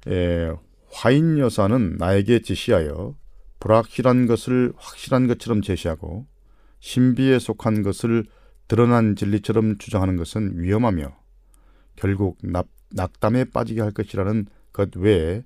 에, 0.06 0.52
화인 0.90 1.38
여사는 1.38 1.96
나에게 1.98 2.40
지시하여 2.40 3.16
불확실한 3.60 4.26
것을 4.26 4.72
확실한 4.76 5.26
것처럼 5.26 5.62
제시하고 5.62 6.26
신비에 6.80 7.38
속한 7.38 7.82
것을 7.82 8.24
드러난 8.68 9.16
진리처럼 9.16 9.78
주장하는 9.78 10.16
것은 10.16 10.60
위험하며 10.60 11.16
결국 11.96 12.38
낙, 12.42 12.68
낙담에 12.90 13.46
빠지게 13.46 13.80
할 13.80 13.90
것이라는 13.90 14.46
것 14.72 14.94
외에 14.96 15.42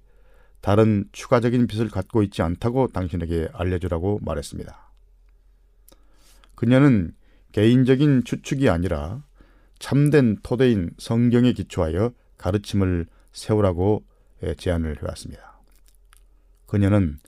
다른 0.61 1.07
추가적인 1.12 1.66
빛을 1.66 1.88
갖고 1.88 2.22
있지 2.22 2.42
않다고 2.42 2.88
당신에게 2.88 3.48
알려주라고 3.53 4.20
말했습니다. 4.22 4.92
그녀는 6.55 7.14
개인적인 7.53 8.24
추측이 8.24 8.68
아니라 8.68 9.24
참된 9.78 10.36
토대인 10.42 10.90
성경에 10.98 11.53
기초하여 11.53 12.12
가르침을 12.38 13.07
세우라고 13.32 14.05
제안을 14.57 15.03
해왔습니다. 15.03 15.61
그녀는 16.66 17.18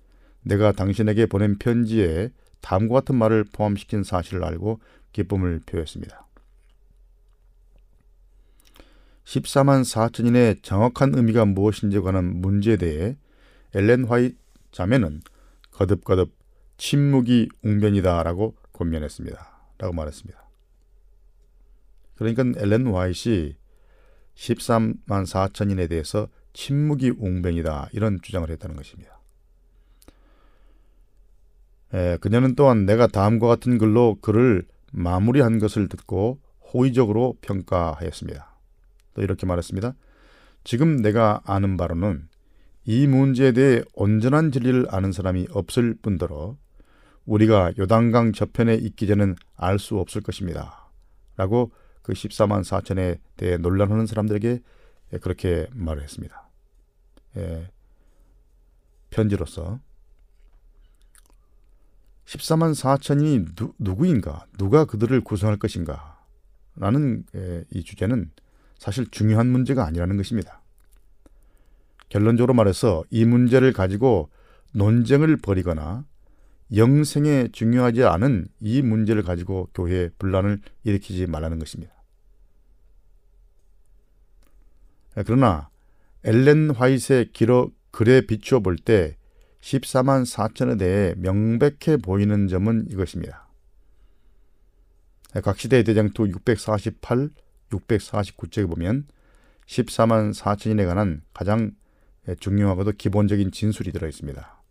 내가 0.42 0.72
당신에게 0.72 1.26
보낸 1.26 1.58
편지에 1.58 2.30
다음과 2.60 2.94
같은 3.00 3.16
말을 3.16 3.44
포함시킨 3.44 4.02
사실을 4.02 4.44
알고 4.44 4.80
기쁨을 5.12 5.60
표했습니다. 5.66 6.26
14만 9.24 9.82
4천인의 9.82 10.62
정확한 10.62 11.14
의미가 11.14 11.44
무엇인지 11.46 12.00
관한 12.00 12.40
문제에 12.40 12.76
대해 12.76 13.16
엘렌 13.74 14.04
화이트 14.04 14.36
자매는 14.70 15.22
거듭거듭 15.70 16.34
침묵이 16.76 17.48
웅변이다라고 17.62 18.54
권면했습니다. 18.72 19.54
라고 19.78 19.92
말했습니다. 19.94 20.42
그러니까 22.16 22.44
엘렌 22.60 22.86
화이트이 22.86 23.56
13만 24.34 25.26
4천인에 25.26 25.88
대해서 25.88 26.28
침묵이 26.54 27.10
웅변이다 27.18 27.90
이런 27.92 28.20
주장을 28.22 28.48
했다는 28.48 28.76
것입니다. 28.76 29.20
에, 31.92 32.16
그녀는 32.18 32.54
또한 32.54 32.86
내가 32.86 33.06
다음과 33.06 33.46
같은 33.46 33.78
글로 33.78 34.16
글을 34.20 34.64
마무리한 34.92 35.58
것을 35.58 35.88
듣고 35.88 36.40
호의적으로 36.72 37.36
평가하였습니다. 37.40 38.56
또 39.14 39.22
이렇게 39.22 39.46
말했습니다. 39.46 39.94
지금 40.64 41.02
내가 41.02 41.40
아는 41.44 41.76
바로는 41.76 42.28
이 42.84 43.06
문제에 43.06 43.52
대해 43.52 43.82
온전한 43.94 44.50
진리를 44.50 44.86
아는 44.90 45.12
사람이 45.12 45.48
없을 45.50 45.94
뿐더러 46.00 46.56
우리가 47.26 47.72
요단강 47.78 48.32
저편에 48.32 48.74
있기 48.74 49.06
전엔 49.06 49.36
알수 49.56 49.98
없을 49.98 50.20
것입니다. 50.20 50.90
라고 51.36 51.72
그 52.02 52.12
14만 52.12 52.62
4천에 52.62 53.18
대해 53.36 53.56
논란하는 53.56 54.06
사람들에게 54.06 54.60
그렇게 55.22 55.66
말을 55.72 56.02
했습니다. 56.02 56.43
예, 57.36 57.70
편지로서 59.10 59.80
14만 62.26 62.74
4천이 62.74 63.54
누, 63.54 63.74
누구인가? 63.78 64.46
누가 64.56 64.84
그들을 64.84 65.20
구성할 65.22 65.58
것인가? 65.58 66.22
라는 66.76 67.24
예, 67.34 67.64
이 67.70 67.84
주제는 67.84 68.30
사실 68.78 69.06
중요한 69.10 69.46
문제가 69.48 69.86
아니라는 69.86 70.16
것입니다. 70.16 70.60
결론적으로 72.08 72.54
말해서 72.54 73.04
이 73.10 73.24
문제를 73.24 73.72
가지고 73.72 74.30
논쟁을 74.72 75.36
벌이거나 75.36 76.04
영생에 76.74 77.48
중요하지 77.52 78.04
않은 78.04 78.48
이 78.60 78.82
문제를 78.82 79.22
가지고 79.22 79.68
교회에 79.74 80.10
분란을 80.18 80.60
일으키지 80.84 81.26
말라는 81.26 81.58
것입니다. 81.58 81.92
그러나 85.26 85.68
엘렌 86.24 86.70
화이트의 86.70 87.32
기록 87.32 87.76
글에 87.90 88.22
비추어 88.22 88.60
볼 88.60 88.76
때 88.76 89.16
14만 89.60 90.30
4천에 90.30 90.78
대해 90.78 91.14
명백해 91.16 91.98
보이는 92.02 92.48
점은 92.48 92.86
이것입니다. 92.90 93.48
각 95.42 95.58
시대의 95.58 95.84
대장투 95.84 96.28
648, 96.28 97.30
649쪽에 97.70 98.68
보면 98.68 99.06
14만 99.66 100.34
4천인에 100.34 100.86
관한 100.86 101.22
가장 101.32 101.72
중요하고도 102.38 102.92
기본적인 102.92 103.52
진술이 103.52 103.92
들어 103.92 104.06
있습니다. 104.06 104.62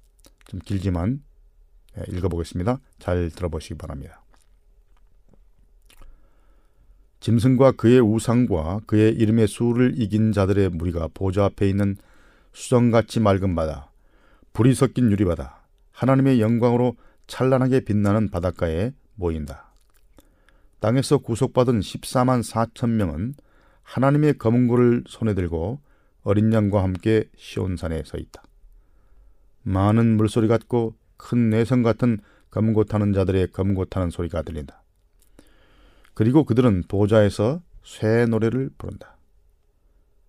좀 0.45 0.59
길지만 0.59 1.23
읽어보겠습니다. 2.09 2.79
잘 2.99 3.29
들어보시기 3.31 3.75
바랍니다. 3.75 4.22
짐승과 7.23 7.71
그의 7.77 8.01
우상과 8.01 8.81
그의 8.85 9.13
이름의 9.13 9.47
수를 9.47 9.93
이긴 9.95 10.33
자들의 10.33 10.71
무리가 10.71 11.07
보좌 11.13 11.45
앞에 11.45 11.69
있는 11.69 11.95
수정같이 12.51 13.21
맑은 13.21 13.55
바다, 13.55 13.89
불이 14.51 14.73
섞인 14.73 15.09
유리바다, 15.09 15.63
하나님의 15.93 16.41
영광으로 16.41 16.97
찬란하게 17.27 17.85
빛나는 17.85 18.29
바닷가에 18.29 18.91
모인다. 19.15 19.71
땅에서 20.81 21.19
구속받은 21.19 21.79
14만 21.79 22.43
4천 22.43 22.89
명은 22.89 23.35
하나님의 23.83 24.37
검은 24.37 24.67
고를 24.67 25.05
손에 25.07 25.33
들고 25.33 25.79
어린 26.23 26.51
양과 26.51 26.83
함께 26.83 27.29
시온산에 27.37 28.03
서 28.03 28.17
있다. 28.17 28.43
많은 29.61 30.17
물소리 30.17 30.49
같고 30.49 30.95
큰 31.15 31.51
내성 31.51 31.83
같은 31.83 32.19
검고 32.49 32.83
타는 32.83 33.13
자들의 33.13 33.53
검고 33.53 33.85
타는 33.85 34.09
소리가 34.09 34.41
들린다. 34.41 34.82
그리고 36.13 36.43
그들은 36.43 36.83
보좌에서 36.87 37.61
새 37.83 38.25
노래를 38.25 38.69
부른다. 38.77 39.17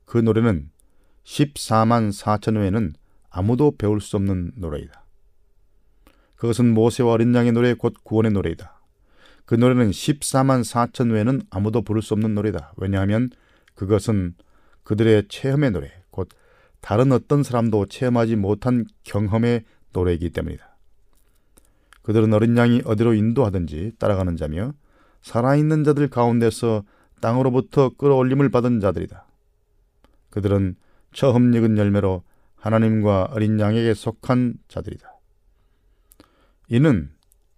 그 0.05 0.18
노래는 0.18 0.70
14만 1.24 2.11
4천 2.12 2.59
외에는 2.59 2.95
아무도 3.30 3.76
배울 3.76 4.01
수 4.01 4.16
없는 4.16 4.53
노래이다. 4.57 5.05
그것은 6.37 6.72
모세와 6.74 7.12
어린 7.12 7.35
양의 7.35 7.53
노래 7.53 7.74
곧 7.74 7.95
구원의 8.05 8.32
노래이다. 8.32 8.80
그 9.45 9.55
노래는 9.55 9.91
14만 9.91 10.62
4천 10.62 11.12
외에는 11.12 11.43
아무도 11.51 11.82
부를 11.82 12.03
수 12.03 12.14
없는 12.14 12.35
노래다. 12.35 12.72
왜냐하면 12.76 13.30
그것은 13.74 14.35
그들의 14.85 15.28
체험의 15.28 15.70
노래, 15.72 15.91
곧 16.11 16.28
다른 16.80 17.12
어떤 17.12 17.43
사람도 17.43 17.87
체험하지 17.87 18.37
못한 18.37 18.85
경험의 19.05 19.64
노래이기 19.93 20.30
때문이다. 20.30 20.76
그들은 22.03 22.32
어린 22.35 22.57
양이 22.57 22.82
어디로 22.85 23.14
인도하든지 23.14 23.93
따라가는 23.99 24.37
자며 24.37 24.74
살아있는 25.24 25.84
자들 25.84 26.08
가운데서 26.08 26.84
땅으로부터 27.20 27.88
끌어올림을 27.96 28.50
받은 28.50 28.80
자들이다. 28.80 29.26
그들은 30.28 30.76
처음 31.12 31.54
익은 31.54 31.78
열매로 31.78 32.22
하나님과 32.56 33.30
어린 33.32 33.58
양에게 33.58 33.94
속한 33.94 34.58
자들이다. 34.68 35.10
이는 36.68 37.10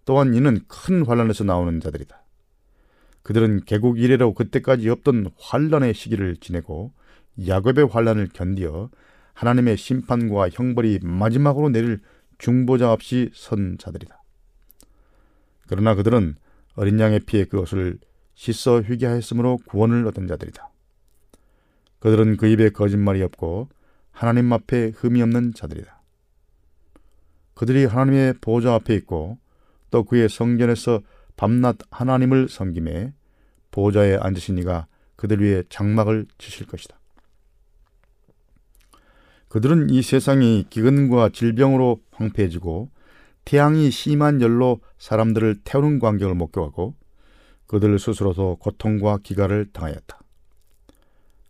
또한 0.05 0.35
이는 0.35 0.61
큰 0.69 1.05
환란에서 1.05 1.43
나오는 1.43 1.81
자들이다. 1.81 2.23
그들은 3.25 3.65
개국 3.65 3.99
이래로 3.99 4.35
그때까지 4.35 4.89
없던 4.89 5.31
환란의 5.37 5.95
시기를 5.95 6.37
지내고 6.37 6.93
야곱의 7.49 7.89
환란을 7.89 8.29
견디어 8.33 8.91
하나님의 9.35 9.77
심판과 9.77 10.51
형벌이 10.51 11.01
마지막으로 11.03 11.71
내릴 11.71 11.99
중보자 12.39 12.93
없이 12.93 13.31
선 13.35 13.77
자들이다. 13.79 14.23
그러나 15.67 15.97
그들은 15.97 16.37
어린 16.77 17.01
양의 17.01 17.21
피에 17.21 17.45
그것을 17.45 17.99
씻어 18.35 18.83
회개하였으므로 18.83 19.59
구원을 19.67 20.07
얻은 20.07 20.27
자들이다. 20.29 20.71
그들은 21.99 22.37
그 22.37 22.47
입에 22.47 22.71
거짓말이 22.71 23.23
없고 23.23 23.69
하나님 24.13 24.53
앞에 24.53 24.93
흠이 24.95 25.21
없는 25.23 25.55
자들이다. 25.55 26.01
그들이 27.55 27.87
하나님의 27.87 28.35
보좌 28.41 28.75
앞에 28.75 28.95
있고 28.95 29.39
또 29.91 30.05
그의 30.05 30.29
성전에서 30.29 31.01
밤낮 31.37 31.79
하나님을 31.91 32.49
섬김에 32.49 33.15
보좌에 33.71 34.17
앉으신 34.17 34.59
이가 34.59 34.87
그들 35.17 35.43
위에 35.43 35.65
장막을 35.69 36.27
치실 36.39 36.67
것이다. 36.67 36.99
그들은 39.49 39.89
이 39.91 40.03
세상이 40.03 40.67
기근과 40.69 41.31
질병으로 41.31 42.01
황폐해지고 42.13 42.91
태양이 43.47 43.93
심한 43.93 44.41
열로 44.43 44.81
사람들을 44.99 45.61
태우는 45.63 46.01
광경을 46.01 46.35
목격하고 46.35 46.97
그들 47.69 47.97
스스로도 47.99 48.57
고통과 48.57 49.19
기가를 49.19 49.67
당하였다. 49.73 50.21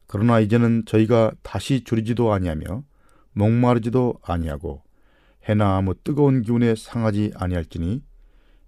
그러나 0.07 0.39
이제는 0.41 0.85
저희가 0.85 1.33
다시 1.43 1.85
줄이지도 1.85 2.33
아니하며 2.33 2.85
목마르지도 3.33 4.15
아니하고 4.23 4.83
해나 5.49 5.79
아무 5.79 5.95
뜨거운 5.95 6.43
기운에 6.43 6.75
상하지 6.75 7.33
아니할지니 7.35 8.03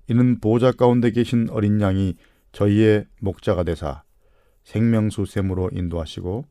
이는 0.09 0.41
보좌 0.41 0.73
가운데 0.73 1.11
계신 1.11 1.51
어린 1.51 1.83
양이 1.83 2.15
저희의 2.53 3.05
목자가 3.21 3.63
되사 3.63 4.05
생명수 4.65 5.27
샘으로 5.27 5.69
인도하시고 5.75 6.47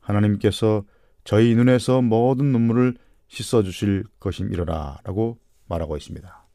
하나님께서 0.00 0.82
저희 1.22 1.54
눈에서 1.54 2.02
모든 2.02 2.46
눈물을 2.46 2.96
씻어 3.28 3.62
주실 3.62 4.04
것임이로라라고 4.18 5.38
말하고 5.66 5.96
있습니다. 5.96 6.46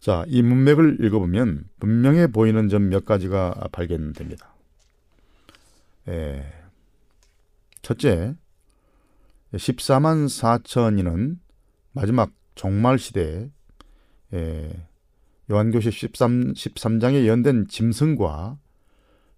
자, 0.00 0.24
이 0.26 0.42
문맥을 0.42 0.98
읽어보면 1.04 1.68
분명해 1.78 2.28
보이는 2.28 2.68
점 2.68 2.88
몇 2.88 3.04
가지가 3.04 3.68
발견됩니다. 3.70 4.52
예, 6.08 6.44
첫째, 7.82 8.34
14만 9.52 10.26
4천이는 10.26 11.38
마지막 11.92 12.32
종말 12.54 12.98
시대에 12.98 13.50
예, 14.32 14.86
요한교시 15.50 15.90
13, 15.90 16.54
13장에 16.54 17.22
예언된 17.24 17.68
짐승과 17.68 18.58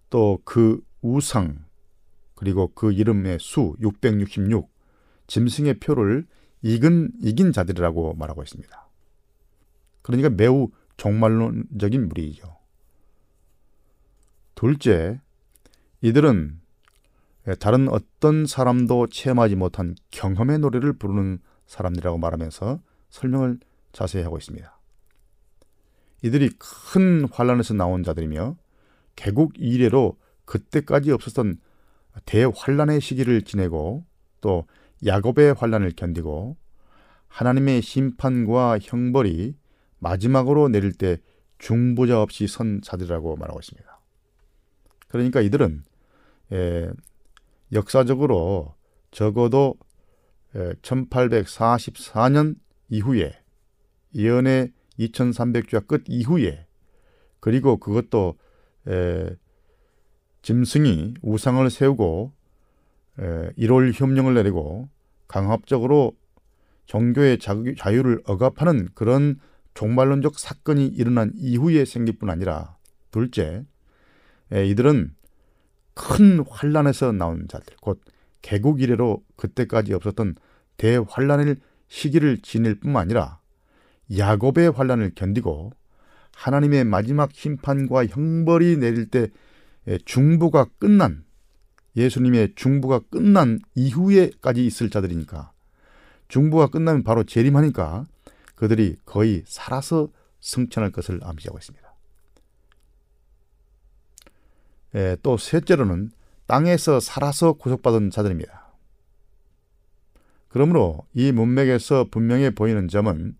또 0.09 0.39
그 0.45 0.81
우상 1.01 1.65
그리고 2.33 2.71
그 2.73 2.91
이름의 2.91 3.37
수 3.39 3.75
666 3.79 4.69
짐승의 5.27 5.79
표를 5.79 6.25
이긴, 6.65 7.11
이긴 7.21 7.51
자들이라고 7.51 8.15
말하고 8.15 8.41
있습니다. 8.41 8.87
그러니까 10.01 10.29
매우 10.31 10.71
종말론적인 10.97 12.07
무리이죠. 12.07 12.57
둘째, 14.55 15.21
이들은 16.01 16.59
다른 17.59 17.87
어떤 17.89 18.47
사람도 18.47 19.07
체험하지 19.07 19.55
못한 19.55 19.93
경험의 20.09 20.57
노래를 20.57 20.93
부르는 20.93 21.37
사람들이라고 21.67 22.17
말하면서 22.17 22.81
설명을 23.11 23.59
자세히 23.91 24.23
하고 24.23 24.39
있습니다. 24.39 24.79
이들이 26.23 26.49
큰 26.57 27.27
환란에서 27.31 27.75
나온 27.75 28.01
자들이며 28.01 28.57
개국 29.15 29.53
이래로 29.57 30.17
그때까지 30.45 31.11
없었던 31.11 31.59
대환란의 32.25 33.01
시기를 33.01 33.43
지내고 33.43 34.03
또 34.41 34.65
야곱의 35.03 35.53
환란을 35.53 35.91
견디고 35.95 36.57
하나님의 37.27 37.81
심판과 37.81 38.79
형벌이 38.81 39.55
마지막으로 39.99 40.69
내릴 40.69 40.93
때 40.93 41.17
중보자 41.57 42.21
없이 42.21 42.47
선 42.47 42.81
자들이라고 42.81 43.35
말하고 43.35 43.59
있습니다. 43.59 43.99
그러니까 45.07 45.41
이들은 45.41 45.83
에, 46.51 46.89
역사적으로 47.71 48.75
적어도 49.11 49.75
1844년 50.81 52.55
이후에 52.89 53.33
예언의 54.13 54.71
2300주야 54.99 55.87
끝 55.87 56.03
이후에 56.07 56.65
그리고 57.39 57.77
그것도 57.77 58.35
에, 58.87 59.29
짐승이 60.41 61.15
우상을 61.21 61.69
세우고 61.69 62.31
에, 62.31 62.34
1월 63.17 63.91
협령을 63.93 64.33
내리고 64.33 64.89
강압적으로 65.27 66.15
종교의 66.85 67.39
자유를 67.39 68.21
억압하는 68.25 68.89
그런 68.93 69.39
종말론적 69.73 70.39
사건이 70.39 70.87
일어난 70.87 71.31
이후에 71.35 71.85
생길 71.85 72.17
뿐 72.17 72.29
아니라 72.29 72.77
둘째 73.11 73.65
에, 74.51 74.67
이들은 74.67 75.13
큰 75.93 76.45
환란에서 76.47 77.11
나온 77.11 77.47
자들 77.47 77.75
곧 77.81 78.01
개국 78.41 78.81
이래로 78.81 79.23
그때까지 79.35 79.93
없었던 79.93 80.35
대환란의 80.77 81.55
시기를 81.87 82.37
지낼 82.39 82.75
뿐만 82.75 83.03
아니라 83.03 83.39
야곱의 84.15 84.71
환란을 84.71 85.11
견디고 85.15 85.71
하나님의 86.35 86.83
마지막 86.83 87.31
심판과 87.33 88.05
형벌이 88.07 88.77
내릴 88.77 89.07
때 89.07 89.29
중보가 90.05 90.67
끝난 90.77 91.24
예수님의 91.95 92.53
중보가 92.55 92.99
끝난 93.09 93.59
이후에까지 93.75 94.65
있을 94.65 94.89
자들이니까 94.89 95.51
중보가 96.27 96.67
끝나면 96.67 97.03
바로 97.03 97.23
재림하니까 97.23 98.05
그들이 98.55 98.95
거의 99.05 99.43
살아서 99.45 100.09
승천할 100.39 100.91
것을 100.91 101.19
암시하고 101.23 101.57
있습니다. 101.57 101.95
예, 104.95 105.17
또 105.21 105.37
셋째로는 105.37 106.11
땅에서 106.47 106.99
살아서 106.99 107.53
구속받은 107.53 108.11
자들입니다. 108.11 108.73
그러므로 110.47 111.05
이 111.13 111.31
문맥에서 111.31 112.07
분명해 112.09 112.51
보이는 112.51 112.87
점은 112.87 113.35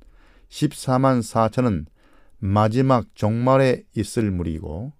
14만 0.49 1.21
4천은 1.21 1.85
마지막 2.39 3.07
종말에 3.15 3.83
있을 3.95 4.31
무리이고 4.31 4.91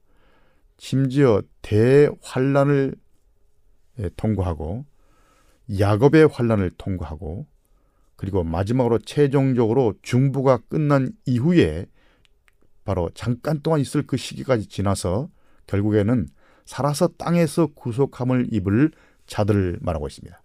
심지어 0.78 1.41
대환란을 1.62 2.95
예, 2.95 3.05
통과하고 4.18 4.86
야곱의 5.80 6.28
환란을 6.28 6.72
통과하고 6.78 7.48
그리고 8.16 8.43
마지막으로 8.43 9.00
최종적으로 9.00 9.93
중부가 10.02 10.58
끝난 10.70 11.12
이후에 11.26 11.86
바로 12.84 13.10
잠깐 13.14 13.62
동안 13.62 13.82
있을 13.82 14.06
그 14.06 14.16
시기까지 14.16 14.68
지나서 14.68 15.30
결국에는 15.68 16.28
살아서 16.66 17.08
땅에서 17.08 17.68
구속함을 17.68 18.54
입을 18.54 18.91
자들을 19.28 19.80
말하고 19.82 20.08
있습니다. 20.08 20.41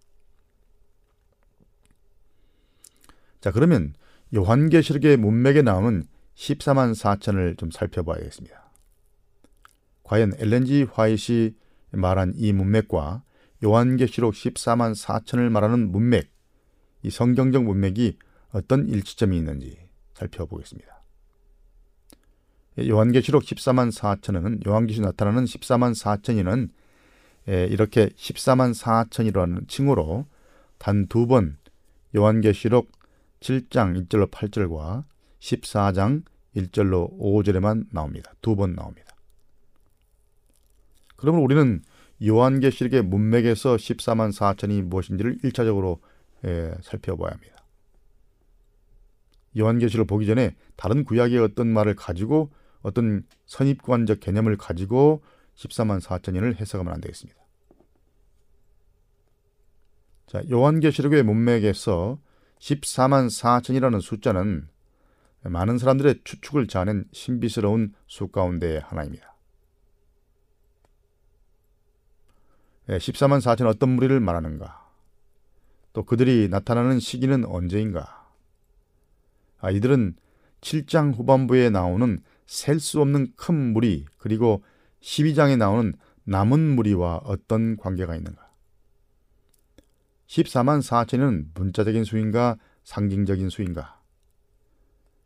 자, 3.40 3.50
그러면 3.50 3.94
요한계시록의 4.34 5.16
문맥에 5.16 5.62
나오는 5.62 6.04
14만 6.34 6.94
4천을 6.94 7.58
좀 7.58 7.70
살펴봐야겠습니다. 7.70 8.70
과연 10.02 10.32
엘렌지 10.38 10.84
화이시 10.84 11.54
말한 11.92 12.34
이 12.36 12.52
문맥과 12.52 13.22
요한계시록 13.62 14.34
14만 14.34 14.94
4천을 14.94 15.48
말하는 15.50 15.90
문맥, 15.92 16.30
이 17.02 17.10
성경적 17.10 17.64
문맥이 17.64 18.18
어떤 18.52 18.88
일치점이 18.88 19.36
있는지 19.36 19.78
살펴보겠습니다. 20.14 21.02
요한계시록 22.78 23.42
14만 23.42 23.92
4천은 23.92 24.66
요한계시 24.66 25.00
나타나는 25.00 25.44
14만 25.44 25.94
4천이는 25.94 26.70
이렇게 27.70 28.08
14만 28.08 28.74
4천이라는 28.78 29.68
칭호로 29.68 30.26
단 30.78 31.06
두 31.08 31.26
번 31.26 31.58
요한계시록 32.16 32.90
7장 33.40 34.08
1절로 34.08 34.30
8절과 34.30 35.04
14장 35.40 36.24
1절로 36.56 37.18
5절에만 37.18 37.86
나옵니다. 37.92 38.32
두 38.40 38.56
번 38.56 38.74
나옵니다. 38.74 39.14
그러면 41.16 41.42
우리는 41.42 41.82
요한계시록의 42.24 43.02
문맥에서 43.02 43.76
14만 43.76 44.32
4천이 44.32 44.82
무엇인지를 44.82 45.38
1차적으로 45.38 46.00
예, 46.44 46.74
살펴봐야 46.82 47.32
합니다. 47.32 47.56
요한계시를 49.58 50.04
보기 50.04 50.26
전에 50.26 50.54
다른 50.76 51.04
구약의 51.04 51.38
어떤 51.38 51.68
말을 51.68 51.96
가지고 51.96 52.50
어떤 52.82 53.24
선입관적 53.46 54.20
개념을 54.20 54.56
가지고 54.56 55.22
14만 55.56 56.00
4천인을 56.00 56.60
해석하면 56.60 56.92
안 56.92 57.00
되겠습니다. 57.00 57.38
자, 60.26 60.42
요한계시록의 60.50 61.24
문맥에서 61.24 62.18
14만 62.60 63.28
4천이라는 63.28 64.00
숫자는 64.00 64.68
많은 65.42 65.78
사람들의 65.78 66.20
추측을 66.24 66.68
자는 66.68 67.04
신비스러운 67.12 67.94
수 68.06 68.28
가운데 68.28 68.78
하나입니다. 68.78 69.34
14만 72.88 73.40
4천 73.40 73.66
어떤 73.66 73.90
무리를 73.90 74.18
말하는가? 74.20 74.88
또 75.92 76.04
그들이 76.04 76.48
나타나는 76.50 77.00
시기는 77.00 77.44
언제인가? 77.44 78.28
아, 79.58 79.70
이들은 79.70 80.16
7장 80.60 81.14
후반부에 81.16 81.70
나오는 81.70 82.20
셀 82.46 82.80
수 82.80 83.00
없는 83.00 83.32
큰 83.36 83.54
무리 83.72 84.06
그리고 84.18 84.62
12장에 85.02 85.56
나오는 85.56 85.94
남은 86.24 86.60
무리와 86.60 87.20
어떤 87.24 87.76
관계가 87.76 88.16
있는가? 88.16 88.50
14만 90.26 90.80
4천은 90.80 91.46
문자적인 91.54 92.04
수인가 92.04 92.56
상징적인 92.84 93.50
수인가? 93.50 94.00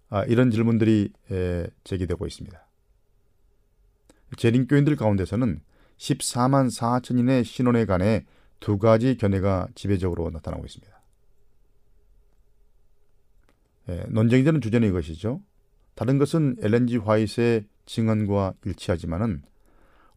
아, 0.08 0.24
이런 0.24 0.50
질문들이 0.50 1.12
에, 1.30 1.66
제기되고 1.84 2.26
있습니다. 2.26 2.66
재림교인들 4.36 4.96
가운데서는 4.96 5.60
14만 5.98 6.68
4천인의 6.76 7.44
신원에 7.44 7.84
관해 7.84 8.24
두 8.60 8.78
가지 8.78 9.16
견해가 9.16 9.68
지배적으로 9.74 10.30
나타나고 10.30 10.64
있습니다. 10.64 10.92
예, 13.90 14.04
논쟁이 14.08 14.44
되는 14.44 14.60
주제는 14.60 14.88
이것이죠. 14.88 15.40
다른 15.94 16.18
것은 16.18 16.56
엘렌지 16.62 16.96
화이트의 16.96 17.66
증언과 17.86 18.54
일치하지만은 18.64 19.42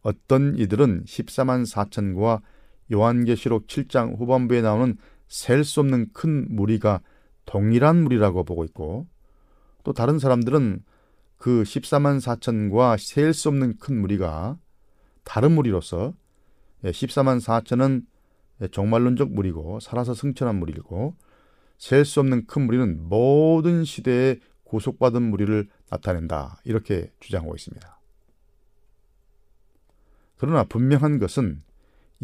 어떤 0.02 0.56
이들은 0.56 1.04
14만 1.04 1.70
4천과 1.70 2.40
요한계시록 2.92 3.66
7장 3.66 4.18
후반부에 4.18 4.62
나오는 4.62 4.96
셀 5.28 5.62
수 5.64 5.80
없는 5.80 6.12
큰 6.14 6.46
무리가 6.48 7.02
동일한 7.44 8.02
무리라고 8.02 8.44
보고 8.44 8.64
있고 8.64 9.06
또 9.84 9.92
다른 9.92 10.18
사람들은 10.18 10.82
그 11.36 11.62
14만 11.62 12.20
4천과 12.20 12.98
셀 12.98 13.34
수 13.34 13.48
없는 13.48 13.76
큰 13.78 14.00
무리가 14.00 14.58
다른 15.28 15.52
무리로서 15.52 16.14
14만 16.82 17.38
4천은 17.38 18.06
종말론적 18.72 19.30
무리고 19.30 19.78
살아서 19.78 20.14
승천한 20.14 20.58
무리이고 20.58 21.16
셀 21.76 22.06
수 22.06 22.20
없는 22.20 22.46
큰 22.46 22.62
무리는 22.62 23.06
모든 23.08 23.84
시대에 23.84 24.40
구속받은 24.64 25.22
무리를 25.22 25.68
나타낸다. 25.90 26.62
이렇게 26.64 27.12
주장하고 27.20 27.54
있습니다. 27.54 28.00
그러나 30.38 30.64
분명한 30.64 31.18
것은 31.18 31.62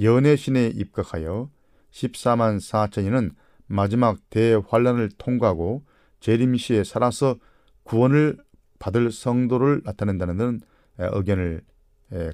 연애신에 0.01 0.69
입각하여 0.69 1.51
14만 1.91 2.57
4천인은 2.59 3.35
마지막 3.67 4.19
대환란을 4.31 5.11
통과하고 5.19 5.85
재림시에 6.21 6.85
살아서 6.85 7.37
구원을 7.83 8.39
받을 8.79 9.13
성도를 9.13 9.83
나타낸다는 9.85 10.63
의견을 10.99 11.63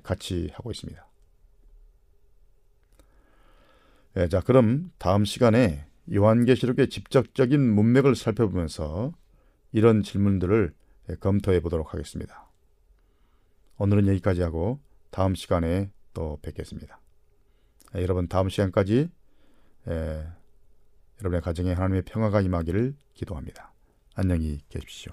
같이 0.02 0.50
하고 0.54 0.70
있습니다. 0.70 1.06
자, 4.30 4.40
그럼 4.40 4.90
다음 4.98 5.24
시간에 5.24 5.86
요한계시록의 6.12 6.88
직접적인 6.88 7.60
문맥을 7.60 8.16
살펴보면서 8.16 9.12
이런 9.72 10.02
질문들을 10.02 10.74
검토해 11.20 11.60
보도록 11.60 11.94
하겠습니다. 11.94 12.48
오늘은 13.78 14.08
여기까지 14.08 14.42
하고 14.42 14.80
다음 15.10 15.34
시간에 15.34 15.90
또 16.12 16.38
뵙겠습니다. 16.42 17.00
여러분 17.94 18.28
다음 18.28 18.48
시간까지 18.48 19.08
에, 19.88 20.26
여러분의 21.20 21.40
가정에 21.40 21.72
하나님의 21.72 22.02
평화가 22.02 22.40
임하기를 22.40 22.94
기도합니다. 23.14 23.72
안녕히 24.14 24.60
계십시오. 24.68 25.12